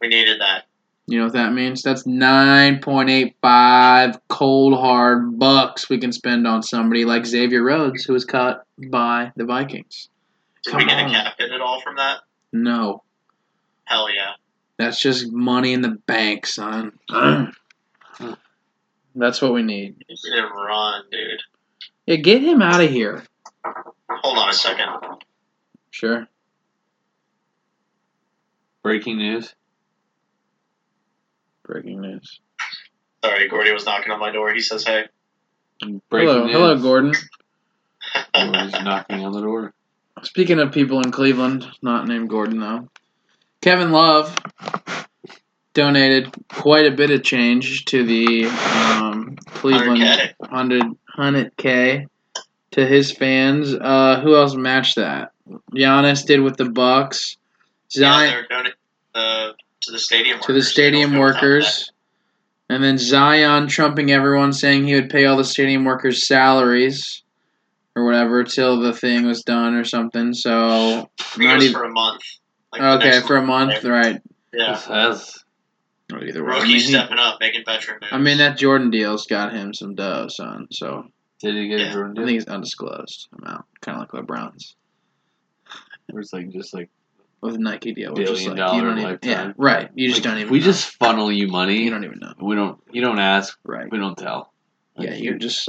[0.00, 0.66] we needed that.
[1.08, 1.82] You know what that means?
[1.82, 7.64] That's nine point eight five cold hard bucks we can spend on somebody like Xavier
[7.64, 10.08] Rhodes, who was cut by the Vikings.
[10.62, 11.10] Did Come we get on.
[11.10, 12.18] a cap hit at all from that?
[12.52, 13.02] No,
[13.86, 14.34] Hell yeah.
[14.78, 16.98] That's just money in the bank, son.
[19.14, 19.96] that's what we need.
[20.08, 21.42] He didn't run, dude.
[22.06, 23.24] Yeah, get him out of here.
[24.10, 24.88] Hold on a second.
[25.90, 26.26] Sure.
[28.82, 29.54] Breaking news.
[31.64, 32.40] Breaking news.
[33.24, 34.52] Sorry, Gordy was knocking on my door.
[34.52, 35.04] He says, hey.
[36.10, 36.52] Breaking hello, news.
[36.52, 37.14] hello, Gordon.
[38.34, 39.72] Gordon's knocking on the door.
[40.22, 42.88] Speaking of people in Cleveland, not named Gordon though,
[43.64, 44.36] Kevin Love
[45.72, 50.34] donated quite a bit of change to the um, Cleveland 100K.
[50.36, 50.82] 100
[51.16, 52.06] 100k
[52.72, 53.72] to his fans.
[53.72, 55.32] Uh, who else matched that?
[55.74, 57.38] Giannis did with the Bucks.
[57.90, 58.74] Zion they're
[59.14, 60.66] uh, to the stadium to the workers.
[60.66, 61.92] They stadium don't go without workers.
[62.68, 67.22] And then Zion trumping everyone, saying he would pay all the stadium workers' salaries
[67.96, 70.34] or whatever till the thing was done or something.
[70.34, 71.08] So that.
[71.18, 72.20] I think it not even for a month.
[72.78, 74.20] Like okay for a month, right?
[74.52, 74.72] Yeah.
[74.72, 75.44] This has
[76.12, 78.12] Or oh, either way, I Rookie mean, he, up, making veteran moves.
[78.12, 80.68] I mean that Jordan deal's got him some dough, son.
[80.70, 81.06] So
[81.40, 82.22] did he get Yeah, Jordan?
[82.22, 84.76] I think it's undisclosed amount, kind of like LeBron's
[86.12, 86.90] Or it's like just like
[87.40, 89.90] with a Nike deal, which is Billion like you dollar don't even, yeah, right.
[89.94, 90.52] You just like, don't even.
[90.52, 90.64] We know.
[90.64, 91.82] just funnel you money.
[91.82, 92.80] you don't even know, We don't.
[92.90, 93.58] You don't ask.
[93.64, 93.90] right?
[93.90, 94.52] We don't tell.
[94.96, 95.68] Like, Yeah, you're just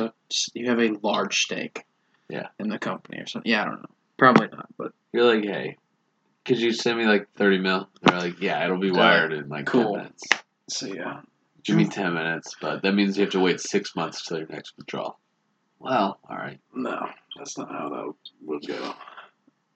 [0.54, 1.84] you have a large stake.
[2.30, 2.48] Yeah.
[2.60, 3.52] In the company or something.
[3.52, 3.90] Yeah, I don't know.
[4.18, 5.78] Probably not, but You're like, hey,
[6.46, 7.90] could you send me like thirty mil?
[8.02, 9.94] They're like, yeah, it'll be wired in like cool.
[9.94, 10.24] ten minutes.
[10.70, 11.22] so yeah.
[11.64, 14.48] Give me ten minutes, but that means you have to wait six months till your
[14.48, 15.20] next withdrawal.
[15.80, 18.14] Well, all right, No, that's not how that
[18.46, 18.94] would go.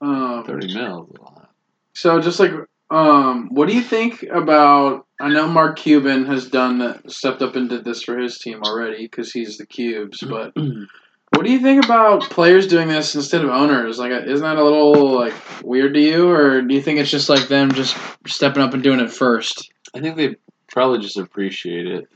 [0.01, 1.49] Um, thirty mil is a lot.
[1.93, 2.51] So just like
[2.91, 5.05] Um, what do you think about?
[5.19, 9.03] I know Mark Cuban has done stepped up and did this for his team already
[9.05, 10.21] because he's the Cubes.
[10.21, 10.53] But
[11.35, 13.99] what do you think about players doing this instead of owners?
[13.99, 17.29] Like, isn't that a little like weird to you, or do you think it's just
[17.29, 17.95] like them just
[18.27, 19.71] stepping up and doing it first?
[19.95, 20.35] I think they
[20.71, 22.07] probably just appreciate it.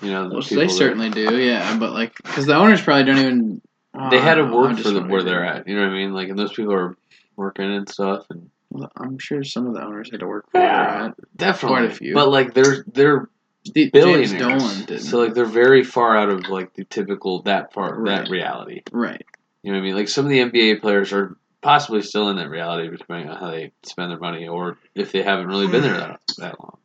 [0.00, 1.78] You know, the Well, they that- certainly do, yeah.
[1.78, 3.62] But like, because the owners probably don't even.
[4.10, 5.68] they had to work for the, where they're at.
[5.68, 6.12] You know what I mean?
[6.14, 6.96] Like, and those people are
[7.36, 8.50] working and stuff, and
[8.96, 11.14] I'm sure some of the owners had to work for where they're at.
[11.36, 11.78] definitely.
[11.78, 12.14] Quite a few.
[12.14, 13.28] But like, they're they're
[13.64, 15.02] Steve- billionaires, James Dolan didn't.
[15.02, 18.24] so like they're very far out of like the typical that part Right.
[18.24, 18.82] that reality.
[18.92, 19.24] right.
[19.62, 19.94] You know what I mean?
[19.96, 23.50] Like some of the NBA players are possibly still in that reality, depending on how
[23.52, 26.78] they spend their money, or if they haven't really been there that, that long.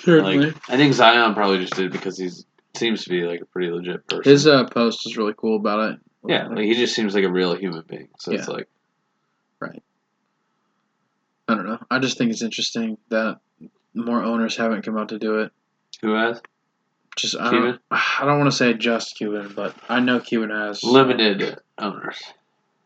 [0.00, 0.38] Certainly.
[0.38, 2.28] Like I think Zion probably just did because he
[2.76, 4.30] seems to be like a pretty legit person.
[4.30, 5.98] His uh, post is really cool about it.
[6.26, 8.08] yeah, like he just seems like a real human being.
[8.18, 8.68] So it's like
[9.60, 9.82] right.
[11.48, 11.78] I don't know.
[11.90, 13.38] I just think it's interesting that
[13.94, 15.52] more owners haven't come out to do it.
[16.02, 16.40] who has
[17.16, 17.70] Just I Cuban?
[17.70, 17.80] don't.
[18.20, 22.20] I don't want to say just Cuban, but I know Cuban has limited owners.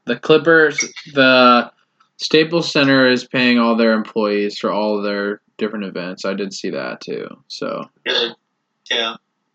[0.04, 0.78] The Clippers,
[1.14, 1.70] the
[2.16, 6.24] Staples Center is paying all their employees for all of their different events.
[6.24, 7.28] I did see that too.
[7.48, 8.34] So, Good.
[8.90, 9.14] Yeah.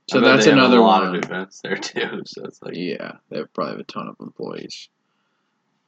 [0.09, 1.15] so I that's they have another a lot one.
[1.15, 2.21] of events there too.
[2.25, 4.87] So it's like Yeah, they probably have a ton of employees.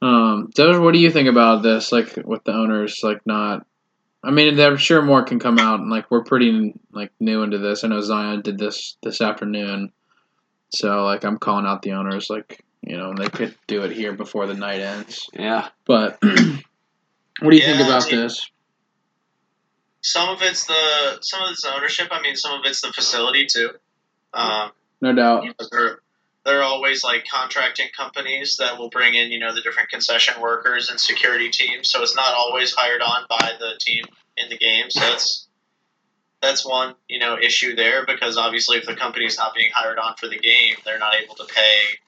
[0.02, 1.92] Um, Doge, what do you think about this?
[1.92, 3.66] Like with the owners, like not.
[4.22, 7.58] I mean, I'm sure more can come out, and like we're pretty like new into
[7.58, 7.84] this.
[7.84, 9.92] I know Zion did this this afternoon,
[10.74, 14.12] so like I'm calling out the owners, like you know, they could do it here
[14.12, 15.28] before the night ends.
[15.32, 18.50] yeah, But what do you think about I this?
[20.02, 22.08] Some of it's the some of it's the ownership.
[22.10, 23.70] I mean, some of it's the facility too.
[24.32, 25.44] Um, No doubt.
[25.44, 25.94] you know,
[26.50, 30.40] there, are always like contracting companies that will bring in, you know, the different concession
[30.40, 31.90] workers and security teams.
[31.90, 34.04] So it's not always hired on by the team
[34.36, 34.90] in the game.
[34.90, 35.46] So that's
[36.42, 40.14] that's one, you know, issue there because obviously if the company's not being hired on
[40.18, 41.98] for the game, they're not able to pay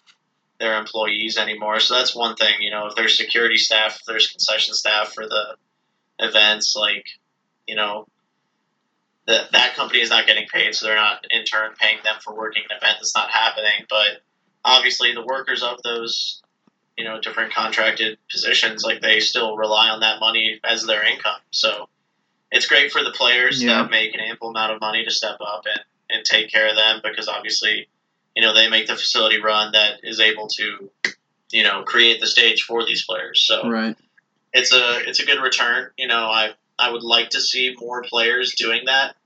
[0.58, 1.80] their employees anymore.
[1.80, 5.26] So that's one thing, you know, if there's security staff, if there's concession staff for
[5.26, 5.56] the
[6.18, 7.04] events, like,
[7.66, 8.06] you know,
[9.26, 12.34] that that company is not getting paid, so they're not in turn paying them for
[12.34, 13.86] working an event that's not happening.
[13.88, 14.22] But
[14.64, 16.42] obviously, the workers of those,
[16.96, 21.40] you know, different contracted positions, like they still rely on that money as their income.
[21.50, 21.88] So
[22.50, 23.82] it's great for the players Yeah.
[23.82, 26.76] that make an ample amount of money to step up and and take care of
[26.76, 27.88] them because obviously,
[28.36, 30.90] you know, they make the facility run that is able to,
[31.50, 33.42] you know, create the stage for these players.
[33.46, 33.96] So Right.
[34.52, 35.90] it's a it's a good return.
[35.96, 39.16] You know, I I would like to see more players doing that,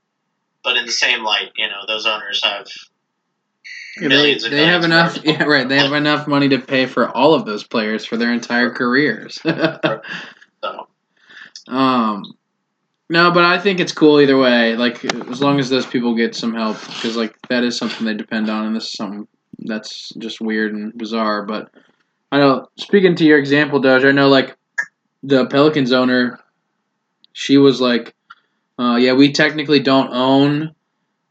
[0.63, 2.67] but in the same light, you know, those owners have
[3.99, 5.17] They millions and they have enough.
[5.23, 5.67] Yeah, right.
[5.67, 9.39] They have enough money to pay for all of those players for their entire careers.
[9.43, 10.87] so
[11.67, 12.23] Um,
[13.09, 14.75] no, but I think it's cool either way.
[14.75, 18.13] Like as long as those people get some help, because like that is something they
[18.13, 19.27] depend on, and this is something
[19.59, 21.43] that's just weird and bizarre.
[21.45, 21.71] But
[22.31, 24.57] I know, speaking to your example, Doge, I know like
[25.23, 26.39] the Pelicans owner,
[27.33, 28.13] she was like,
[28.77, 30.75] uh, "Yeah, we technically don't own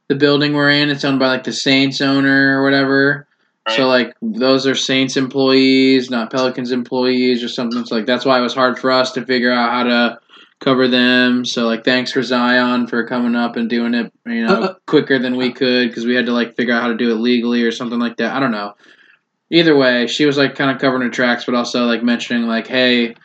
[0.09, 0.90] the building we're in.
[0.90, 3.27] It's owned by like the Saints owner or whatever."
[3.75, 7.81] So like those are Saints employees, not Pelicans employees or something.
[7.81, 10.21] It's like that's why it was hard for us to figure out how to
[10.61, 11.45] cover them.
[11.45, 14.75] So like thanks for Zion for coming up and doing it, you know, uh, uh,
[14.87, 17.16] quicker than we could because we had to like figure out how to do it
[17.16, 18.35] legally or something like that.
[18.35, 18.75] I don't know.
[19.51, 22.69] Either way, she was like kind of covering her tracks, but also like mentioning like,
[22.69, 23.16] hey,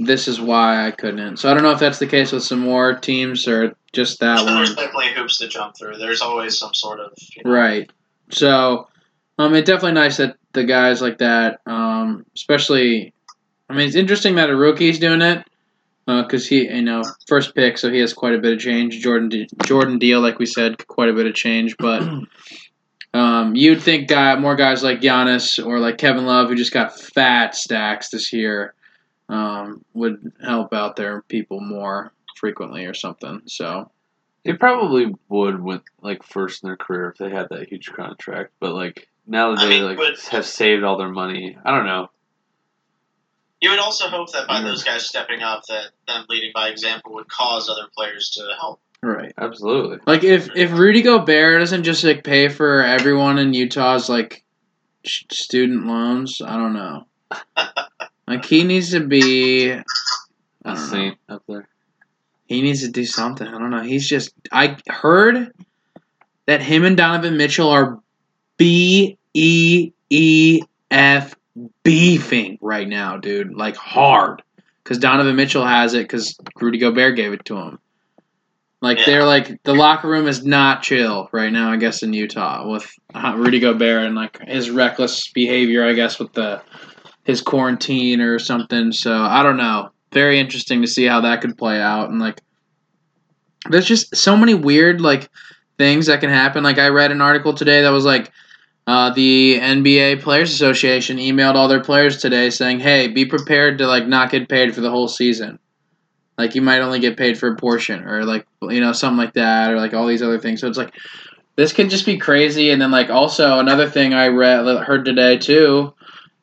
[0.00, 1.36] this is why I couldn't.
[1.38, 4.44] So I don't know if that's the case with some more teams or just that
[4.44, 4.76] there's one.
[4.76, 5.98] definitely hoops to jump through.
[5.98, 7.90] There's always some sort of you know, Right.
[8.30, 8.88] So,
[9.38, 13.12] um, it's definitely nice that the guys like that, um, especially,
[13.68, 15.44] I mean, it's interesting that a rookie's doing it,
[16.06, 19.00] because he, you know, first pick, so he has quite a bit of change.
[19.00, 22.02] Jordan, D- Jordan Deal, like we said, quite a bit of change, but.
[23.12, 26.96] Um, you'd think guy, more guys like Giannis or like Kevin Love, who just got
[26.96, 28.74] fat stacks this year,
[29.32, 33.42] um, would help out their people more frequently or something.
[33.46, 33.90] So
[34.44, 38.52] they probably would with like first in their career if they had that huge contract.
[38.60, 41.70] But like now that I they mean, like but- have saved all their money, I
[41.76, 42.08] don't know.
[43.60, 47.12] You would also hope that by those guys stepping up, that them leading by example
[47.12, 48.80] would cause other players to help.
[49.02, 49.34] right.
[49.36, 49.98] Absolutely.
[50.06, 54.44] Like if if Rudy Gobert doesn't just like pay for everyone in Utah's like
[55.04, 57.04] student loans, I don't know.
[58.30, 59.72] like he needs to be.
[59.72, 59.82] I A
[60.64, 60.74] don't know.
[60.86, 61.68] saint up there.
[62.46, 63.46] He needs to do something.
[63.46, 63.82] I don't know.
[63.82, 64.32] He's just.
[64.50, 65.52] I heard
[66.46, 68.00] that him and Donovan Mitchell are
[68.56, 71.34] B E E F
[71.82, 73.54] beefing right now, dude.
[73.54, 74.42] Like hard.
[74.82, 77.78] because Donovan Mitchell has it because Rudy Gobert gave it to him.
[78.82, 79.04] Like Yeah.
[79.06, 81.70] they're like the locker room is not chill right now.
[81.70, 85.86] I guess in Utah with uh, Rudy Gobert and like his reckless behavior.
[85.86, 86.62] I guess with the
[87.24, 88.92] his quarantine or something.
[88.92, 89.90] So I don't know.
[90.12, 92.40] Very interesting to see how that could play out and like
[93.68, 95.28] there's just so many weird like
[95.78, 96.64] things that can happen.
[96.64, 98.32] Like I read an article today that was like
[98.86, 103.86] uh, the NBA Players Association emailed all their players today saying, "Hey, be prepared to
[103.86, 105.58] like not get paid for the whole season.
[106.38, 109.34] Like you might only get paid for a portion, or like you know something like
[109.34, 110.94] that, or like all these other things." So it's like
[111.56, 112.70] this could just be crazy.
[112.70, 115.94] And then like also another thing I read heard today too,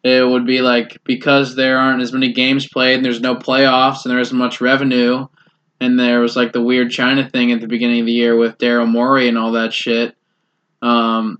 [0.08, 4.04] it would be like because there aren't as many games played and there's no playoffs
[4.06, 5.28] and there isn't much revenue.
[5.80, 8.58] And there was like the weird China thing at the beginning of the year with
[8.58, 10.16] Daryl Morey and all that shit.
[10.82, 11.40] Um,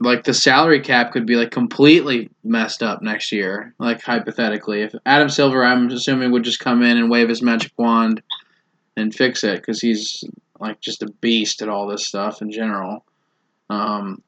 [0.00, 3.74] like the salary cap could be like completely messed up next year.
[3.78, 7.72] Like hypothetically, if Adam Silver, I'm assuming would just come in and wave his magic
[7.78, 8.22] wand
[8.96, 10.22] and fix it because he's
[10.60, 13.04] like just a beast at all this stuff in general.
[13.70, 14.22] Um,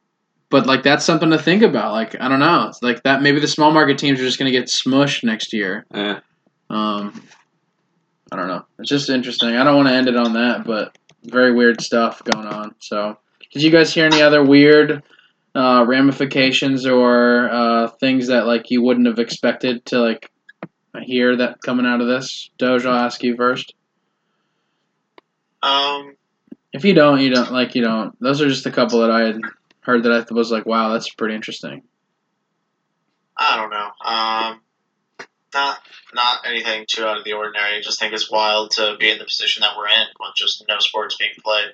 [0.51, 1.93] but like that's something to think about.
[1.93, 4.51] Like I don't know, it's like that maybe the small market teams are just gonna
[4.51, 5.87] get smushed next year.
[5.93, 6.21] Yeah.
[6.71, 7.23] Um,
[8.31, 8.65] I don't know.
[8.79, 9.57] It's just interesting.
[9.57, 12.75] I don't want to end it on that, but very weird stuff going on.
[12.79, 13.19] So,
[13.53, 15.03] did you guys hear any other weird
[15.55, 20.31] uh, ramifications or uh, things that like you wouldn't have expected to like
[21.03, 22.51] hear that coming out of this?
[22.59, 23.75] Doge, I'll ask you first.
[25.63, 26.15] Um,
[26.73, 28.19] If you don't, you don't like you don't.
[28.21, 29.41] Those are just a couple that I had
[29.89, 31.83] heard that I was like, wow, that's pretty interesting.
[33.37, 33.89] I don't know.
[34.05, 34.61] Um,
[35.55, 35.79] not
[36.13, 37.79] not anything too out of the ordinary.
[37.79, 40.63] I just think it's wild to be in the position that we're in with just
[40.69, 41.73] no sports being played.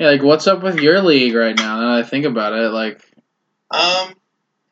[0.00, 1.78] Yeah, like what's up with your league right now?
[1.80, 3.00] Now that I think about it, like
[3.70, 4.14] Um,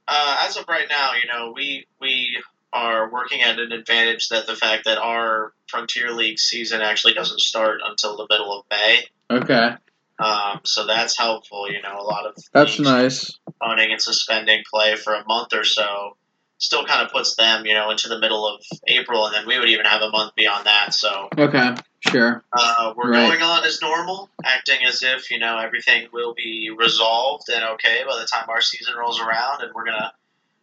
[0.09, 2.43] uh, as of right now, you know, we we
[2.73, 7.41] are working at an advantage that the fact that our Frontier League season actually doesn't
[7.41, 9.05] start until the middle of May.
[9.31, 9.77] okay,
[10.21, 11.71] Um, so that's helpful.
[11.71, 13.31] You know, a lot of that's nice.
[13.47, 16.17] postponing and suspending play for a month or so
[16.59, 19.59] still kind of puts them, you know, into the middle of April, and then we
[19.59, 20.93] would even have a month beyond that.
[20.93, 21.75] So Okay,
[22.11, 22.45] sure.
[22.53, 23.29] uh, we're Right.
[23.31, 28.03] going on as normal, acting as if you know everything will be resolved and okay
[28.07, 30.13] by the time our season rolls around, and we're gonna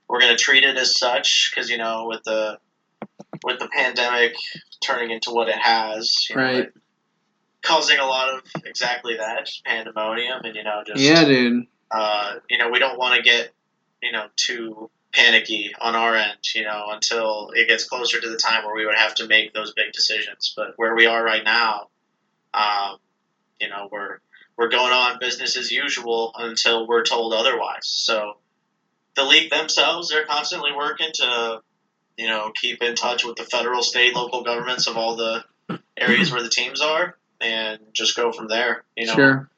[0.07, 2.59] we're gonna treat it as such because you know with the
[3.43, 4.35] with the pandemic
[4.83, 6.55] turning into what it has, you know, Right.
[6.65, 6.73] it-
[7.61, 11.67] causing a lot of exactly that just pandemonium, and you know just Yeah, dude.
[11.91, 13.51] uh, you know, we don't want to get,
[14.01, 18.37] you know, too panicky on our end, you know, until it gets closer to the
[18.37, 20.53] time where we would have to make those big decisions.
[20.55, 21.87] But where we are right now,
[22.53, 22.97] um,
[23.59, 24.19] you know, we're
[24.57, 27.85] we're going on business as usual until we're told otherwise.
[27.87, 28.37] So
[29.15, 31.61] the league themselves, they're constantly working to,
[32.17, 35.43] you know, keep in touch with the federal, state, local governments of all the
[35.95, 38.83] areas where the teams are, and just go from there.
[38.95, 39.49] You know, sure.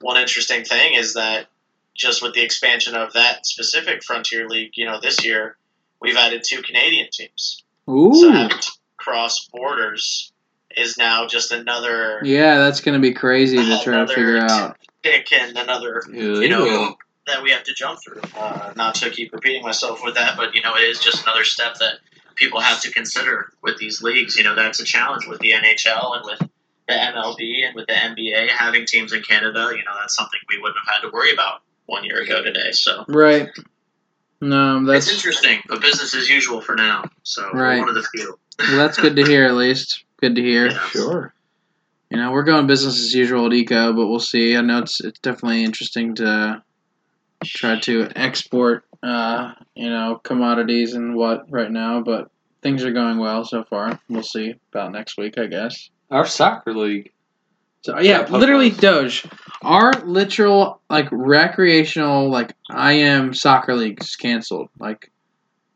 [0.00, 1.46] one interesting thing is that
[1.94, 5.56] just with the expansion of that specific Frontier League, you know, this year
[6.00, 7.62] we've added two Canadian teams.
[7.88, 8.14] Ooh.
[8.14, 10.32] So to cross borders
[10.76, 14.76] is now just another Yeah, that's gonna be crazy to try to figure out.
[15.02, 18.20] pick and another You know, that we have to jump through.
[18.36, 21.44] Uh, not to keep repeating myself with that, but you know, it is just another
[21.44, 21.94] step that
[22.36, 24.36] people have to consider with these leagues.
[24.36, 26.50] You know, that's a challenge with the NHL and with
[26.88, 29.68] the MLB and with the NBA having teams in Canada.
[29.72, 32.72] You know, that's something we wouldn't have had to worry about one year ago today.
[32.72, 33.48] So Right.
[34.40, 37.04] No, it's that's interesting, but business as usual for now.
[37.22, 37.78] So Right.
[37.78, 38.38] one of the few.
[38.58, 39.44] well, that's good to hear.
[39.46, 40.66] At least good to hear.
[40.70, 40.88] Yeah.
[40.88, 41.34] Sure.
[42.10, 44.56] You know, we're going business as usual at Eco, but we'll see.
[44.56, 46.62] I know it's it's definitely interesting to
[47.44, 52.30] try to export, uh, you know, commodities and what right now, but
[52.62, 53.98] things are going well so far.
[54.08, 55.90] We'll see about next week, I guess.
[56.14, 57.10] Our soccer league.
[57.82, 58.80] So yeah, Yeah, literally Popeyes.
[58.80, 59.26] Doge.
[59.62, 64.68] Our literal like recreational like I am soccer leagues canceled.
[64.78, 65.10] Like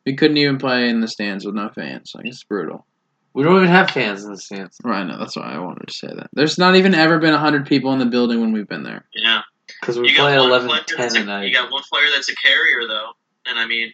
[0.07, 2.13] we couldn't even play in the stands with no fans.
[2.15, 2.87] Like it's brutal.
[3.35, 5.93] We don't even have fans in the stands Right, no, that's why I wanted to
[5.95, 6.29] say that.
[6.33, 9.05] There's not even ever been hundred people in the building when we've been there.
[9.15, 9.43] Yeah,
[9.81, 11.45] because we you play got one 11 player 10 that's a a, night.
[11.47, 13.11] you got one player that's a carrier though,
[13.47, 13.93] and I mean,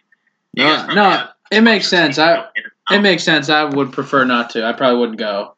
[0.53, 2.17] you No, no, it makes sense.
[2.17, 2.47] I
[2.91, 3.49] it makes sense.
[3.49, 4.65] I would prefer not to.
[4.65, 5.54] I probably wouldn't go,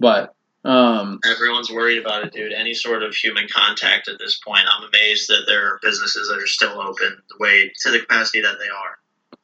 [0.00, 0.34] but
[0.64, 2.52] um, Everyone's worried about it, dude.
[2.52, 6.38] Any sort of human contact at this point, I'm amazed that there are businesses that
[6.38, 8.98] are still open the way to the capacity that they are.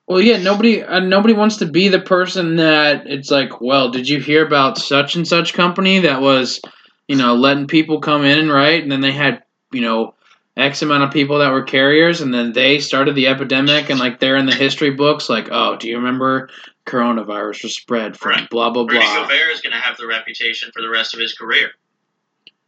[0.07, 4.09] Well, yeah, nobody uh, nobody wants to be the person that it's like, well, did
[4.09, 6.61] you hear about such and such company that was,
[7.09, 8.81] you know, letting people come in, right?
[8.81, 9.43] And then they had,
[9.73, 10.15] you know,
[10.57, 14.21] X amount of people that were carriers, and then they started the epidemic, and like
[14.21, 16.51] they're in the history books, like, oh, do you remember
[16.87, 18.51] coronavirus was spread from Right.
[18.51, 19.23] blah blah Rudy blah.
[19.23, 21.71] Gobert is going to have the reputation for the rest of his career.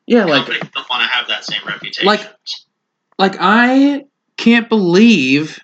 [0.07, 2.07] Yeah, like Companies don't want to have that same reputation.
[2.07, 2.27] Like-
[3.19, 4.05] like I
[4.37, 5.59] can't believe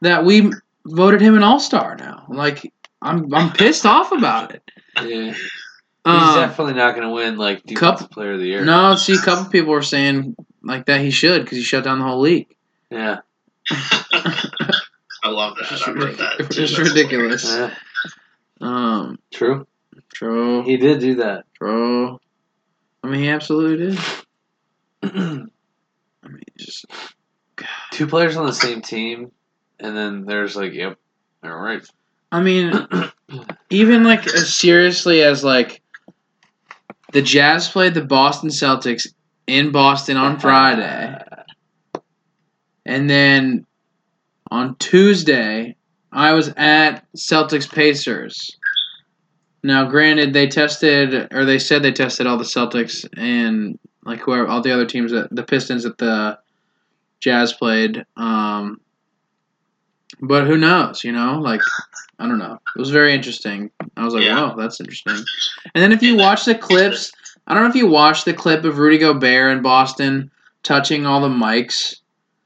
[0.00, 0.52] that we
[0.84, 2.24] voted him an all star now.
[2.28, 4.62] Like I'm I'm pissed off about it.
[5.02, 5.32] Yeah.
[5.32, 5.42] He's
[6.04, 8.62] Um, definitely not going to win like defensive player of the year.
[8.64, 11.98] no, see, a couple people were saying like that he should because he shut down
[11.98, 12.54] the whole league.
[12.90, 13.20] Yeah.
[15.24, 15.72] I love that.
[15.72, 16.40] I've heard that.
[16.40, 16.66] It's too.
[16.66, 17.42] just That's ridiculous.
[17.50, 17.72] hilarious.
[18.60, 18.66] yeah.
[18.68, 19.66] Um, True.
[20.12, 21.44] true, He did do that.
[21.56, 22.18] true.
[23.02, 23.98] I mean, he absolutely did.
[25.02, 26.86] I mean, just
[27.92, 29.30] Two players on the same team,
[29.78, 30.98] and then there's like, yep,
[31.44, 31.84] all right.
[32.32, 32.72] I mean,
[33.70, 35.80] even like as seriously as like
[37.12, 39.06] the Jazz played the Boston Celtics
[39.46, 41.16] in Boston on Friday,
[42.86, 43.66] and then
[44.50, 45.76] on Tuesday
[46.12, 48.56] I was at Celtics Pacers.
[49.64, 54.46] Now, granted, they tested or they said they tested all the Celtics and like whoever
[54.46, 56.38] all the other teams that the Pistons that the
[57.20, 58.04] Jazz played.
[58.16, 58.80] Um,
[60.20, 61.02] but who knows?
[61.02, 61.62] You know, like
[62.18, 62.58] I don't know.
[62.76, 63.70] It was very interesting.
[63.96, 64.40] I was like, Yeah.
[64.40, 65.16] "Wow, that's interesting."
[65.74, 67.10] And then if you watch the clips,
[67.46, 70.30] I don't know if you watched the clip of Rudy Gobert in Boston
[70.62, 71.96] touching all the mics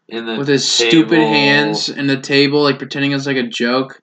[0.08, 3.46] In the with his table- stupid hands in the table, like pretending it's like a
[3.46, 4.00] joke.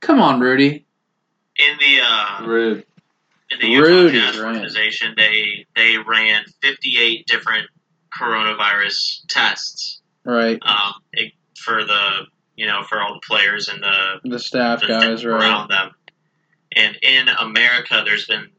[0.00, 0.84] Come on, Rudy.
[1.56, 2.84] In the uh, Rude.
[3.50, 7.66] in the Utah Rudy, Jazz organization, they they ran 58 different
[8.18, 10.58] coronavirus tests Right.
[10.62, 14.86] um, it- for the you know for all the players and the The staff the
[14.88, 15.40] guys, things right?
[15.42, 15.90] around them.
[16.76, 18.50] And in America, there's been,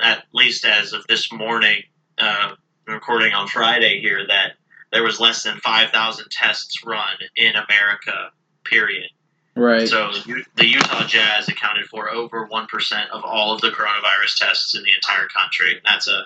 [0.00, 1.82] at least as of this morning,
[2.16, 2.54] uh,
[2.86, 4.52] recording on Friday here, that
[4.92, 8.30] there was less than 5,000 tests run in America,
[8.64, 9.10] period.
[9.56, 9.88] Right.
[9.88, 10.10] So
[10.56, 14.90] the Utah Jazz accounted for over 1% of all of the coronavirus tests in the
[14.94, 15.80] entire country.
[15.84, 16.24] That's a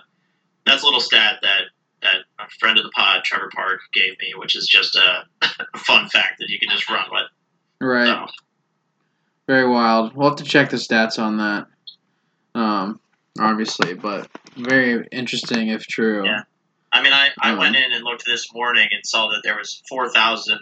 [0.67, 1.63] that's a little stat that,
[2.03, 5.79] that a friend of the pod, Trevor Park, gave me, which is just a, a
[5.79, 7.27] fun fact that you can just run with.
[7.81, 8.07] Right.
[8.07, 8.27] So,
[9.47, 10.15] Very wild.
[10.15, 11.67] We'll have to check the stats on that.
[12.55, 13.01] Um,
[13.39, 16.25] obviously, but very interesting if true.
[16.25, 16.43] Yeah.
[16.93, 19.83] I mean, I, I went in and looked this morning and saw that there was
[19.89, 20.59] 4,000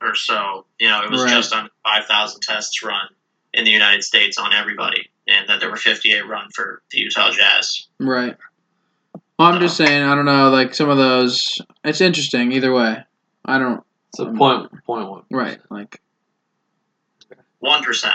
[0.00, 0.64] or so.
[0.78, 1.30] You know, it was Right.
[1.30, 3.08] just on 5,000 tests run
[3.52, 7.30] in the United States on everybody, and that there were 58 run for the Utah
[7.30, 7.88] Jazz.
[7.98, 8.36] Right.
[9.38, 10.02] Well, I'm just saying.
[10.02, 10.50] I don't know.
[10.50, 13.04] Like some of those, it's interesting either way.
[13.44, 13.84] I don't.
[14.14, 15.22] So point point one.
[15.30, 15.58] Right.
[15.70, 16.00] Like
[17.62, 18.14] 1%.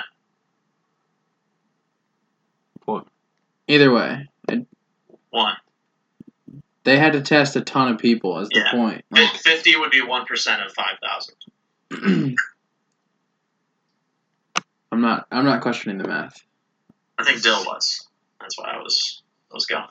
[2.85, 3.07] Point.
[3.67, 4.27] either way, it,
[5.33, 5.55] One.
[6.83, 8.37] they had to test a ton of people.
[8.39, 9.03] Is the point?
[9.09, 10.71] Like, 50 would be 1% of
[11.91, 12.35] 5,000.
[14.91, 15.25] I'm not.
[15.31, 16.39] I'm not questioning the math.
[17.17, 18.07] I think Dyl was.
[18.39, 19.87] That's why I was I was going.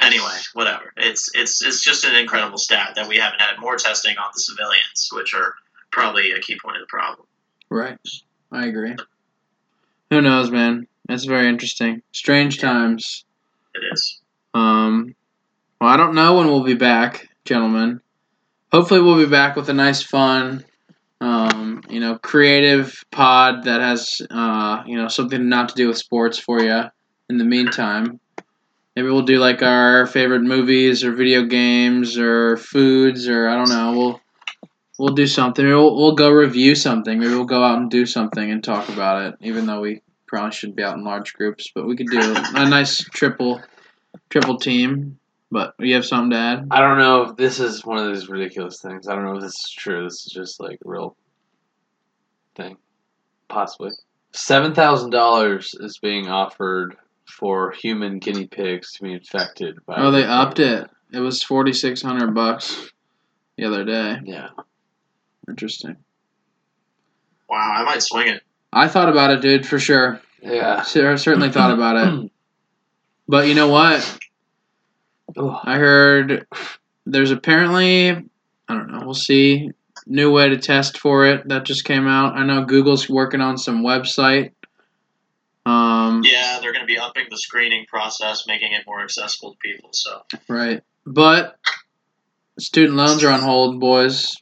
[0.00, 0.92] Anyway, whatever.
[0.98, 4.40] It's it's it's just an incredible stat that we haven't had more testing on the
[4.40, 5.54] civilians, which are
[5.90, 7.26] probably a key point of the problem.
[7.70, 7.96] Right.
[8.52, 8.96] I agree.
[10.10, 10.86] Who knows, man?
[11.08, 12.02] It's very interesting.
[12.12, 13.24] Strange times.
[13.74, 14.20] It is.
[14.56, 15.14] Um,
[15.80, 18.00] well, I don't know when we'll be back, gentlemen.
[18.72, 20.64] Hopefully, we'll be back with a nice, fun,
[21.20, 25.98] um, you know, creative pod that has, uh, you know, something not to do with
[25.98, 26.84] sports for you.
[27.28, 28.18] In the meantime,
[28.94, 33.68] maybe we'll do like our favorite movies or video games or foods or I don't
[33.68, 33.92] know.
[33.92, 34.20] We'll
[34.98, 35.64] we'll do something.
[35.64, 37.18] Maybe We'll, we'll go review something.
[37.18, 39.34] Maybe we'll go out and do something and talk about it.
[39.42, 42.68] Even though we probably shouldn't be out in large groups, but we could do a
[42.68, 43.60] nice triple
[44.30, 45.18] triple team.
[45.50, 46.66] But you have something to add?
[46.72, 49.06] I don't know if this is one of those ridiculous things.
[49.06, 50.02] I don't know if this is true.
[50.04, 51.16] This is just like a real
[52.56, 52.76] thing.
[53.48, 53.92] Possibly.
[54.32, 56.96] Seven thousand dollars is being offered
[57.26, 60.90] for human guinea pigs to be infected by Oh, they the upped it.
[61.12, 62.90] It was forty six hundred bucks
[63.56, 64.16] the other day.
[64.24, 64.48] Yeah.
[65.48, 65.96] Interesting.
[67.48, 68.42] Wow, I might swing it.
[68.72, 70.20] I thought about it, dude, for sure.
[70.42, 70.82] Yeah.
[70.82, 72.30] Cer- Certainly thought about it.
[73.28, 74.18] But you know what?
[75.36, 76.46] Oh, I heard
[77.04, 79.02] there's apparently I don't know.
[79.04, 79.70] We'll see.
[80.08, 82.36] New way to test for it that just came out.
[82.36, 84.52] I know Google's working on some website.
[85.64, 89.58] Um, Yeah, they're going to be upping the screening process, making it more accessible to
[89.58, 89.90] people.
[89.92, 90.80] So Right.
[91.04, 91.56] But
[92.58, 94.36] student loans are on hold, boys.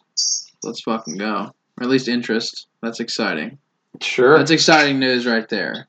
[0.63, 1.51] Let's fucking go.
[1.79, 2.67] Or at least interest.
[2.83, 3.59] That's exciting.
[4.03, 4.37] sure.
[4.37, 5.89] That's exciting news right there.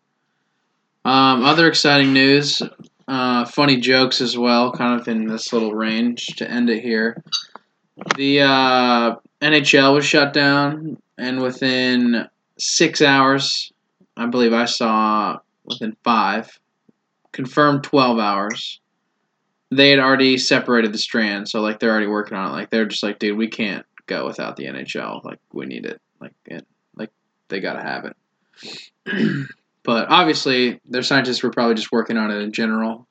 [1.05, 2.61] Um, other exciting news.
[3.07, 7.21] uh, funny jokes as well, kind of in this little range to end it here.
[8.17, 12.27] The uh, NHL was shut down, and within
[12.57, 13.71] six hours,
[14.17, 16.59] I believe I saw within five,
[17.31, 18.79] confirmed 12 hours,
[19.69, 21.47] they had already separated the strand.
[21.47, 22.53] So, like, they're already working on it.
[22.53, 25.23] Like, they're just like, dude, we can't go without the NHL.
[25.23, 26.01] Like, we need it.
[26.19, 27.11] Like, it, like
[27.49, 29.47] they got to have it.
[29.85, 33.07] but obviously, their scientists were probably just working on it in general.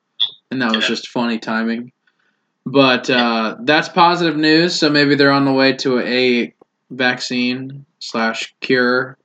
[0.50, 1.92] And that was just funny timing.
[2.66, 4.78] But uh, that's positive news.
[4.78, 6.54] So maybe they're on the way to a
[6.90, 9.18] vaccine slash cure,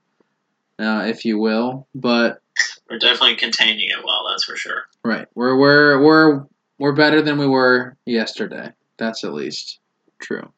[0.78, 1.86] uh, if you will.
[1.94, 2.40] But
[2.88, 4.84] We're definitely containing it well, that's for sure.
[5.04, 6.44] right, we're we're we're
[6.78, 8.72] we're better than we were yesterday.
[8.96, 9.78] That's at least
[10.18, 10.50] true.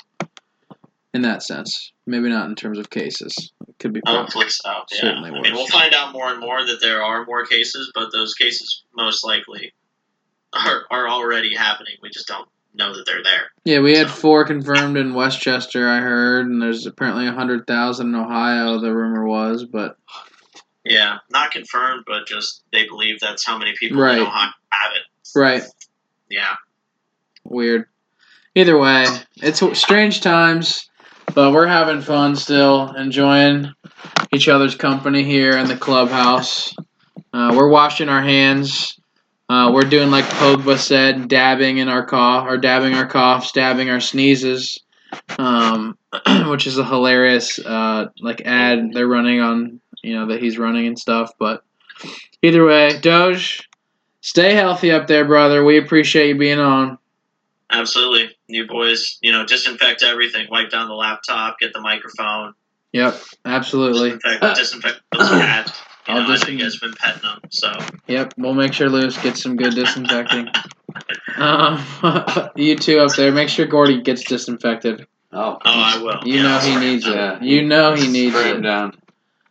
[1.15, 3.53] In that sense, maybe not in terms of cases.
[3.69, 4.01] It could be.
[4.07, 4.71] Hopefully so.
[4.71, 5.01] Yeah.
[5.01, 8.11] Certainly I mean, we'll find out more and more that there are more cases, but
[8.13, 9.75] those cases most likely
[10.55, 11.95] are, are already happening.
[12.03, 13.51] We just don't know that they're there.
[13.65, 15.87] Yeah, we had four confirmed in Westchester.
[15.87, 18.79] I heard, and there's apparently a hundred thousand in Ohio.
[18.81, 19.99] The rumor was, but
[20.85, 24.17] Yeah, not confirmed, but just they believe that's how many people Right.
[24.17, 25.39] in Ohio have it.
[25.39, 25.63] right,
[26.31, 26.57] Yeah.
[27.45, 27.85] weird.
[28.55, 29.07] Either way,
[29.37, 30.89] it's strange times,
[31.35, 33.73] but we're having fun still, enjoying
[34.33, 36.75] each other's company here in the clubhouse.
[37.33, 38.99] Uh, we're washing our hands.
[39.49, 43.91] Uh, we're doing like Pogba said, dabbing in our cough, or dabbing our coughs, dabbing
[43.91, 44.81] our sneezes,
[45.39, 45.99] um,
[46.47, 50.87] which is a hilarious uh, like ad they're running on, you know, that he's running
[50.87, 51.33] and stuff.
[51.39, 51.63] But
[52.41, 53.69] either way, Doge,
[54.21, 55.65] stay healthy up there, brother.
[55.65, 56.99] We appreciate you being on.
[57.71, 58.35] Absolutely.
[58.55, 60.47] You boys, you know, disinfect everything.
[60.51, 62.55] Wipe down the laptop, get the microphone,
[62.93, 64.11] Yep, absolutely.
[64.11, 65.73] disinfect, disinfect those cats.
[66.09, 67.73] You I'll know, I know you guys have been petting them, so
[68.09, 70.49] Yep, we'll make sure Lewis gets some good disinfecting.
[71.37, 71.85] um,
[72.57, 75.07] you two up there, make sure Gordy gets disinfected.
[75.33, 76.21] Oh, oh, I will.
[76.29, 77.15] You Yeah, know I'll he needs it.
[77.15, 77.41] Yeah.
[77.41, 78.63] You know he needs spray him it.
[78.63, 78.93] down.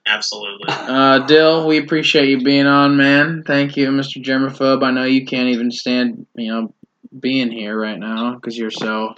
[0.06, 0.66] Absolutely.
[0.70, 3.44] Uh, Dyl, we appreciate you being on, man.
[3.46, 4.22] Thank you, Mr.
[4.24, 4.84] Germaphobe.
[4.84, 6.74] I know you can't even stand, you know,
[7.20, 9.16] being here right now because you're so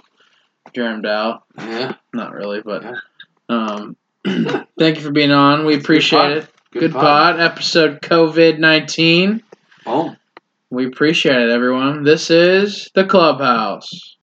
[0.74, 1.44] germed out.
[1.58, 2.94] Yeah, Not really, but Yeah.
[3.48, 3.96] um,
[4.78, 5.64] thank you for being on.
[5.66, 6.30] We appreciate pod.
[6.38, 6.48] it.
[6.72, 7.40] Good, pod.
[7.40, 9.42] Episode COVID nineteen.
[9.86, 10.16] Oh.
[10.70, 12.02] We appreciate it, everyone.
[12.02, 14.16] This is the Clubhouse.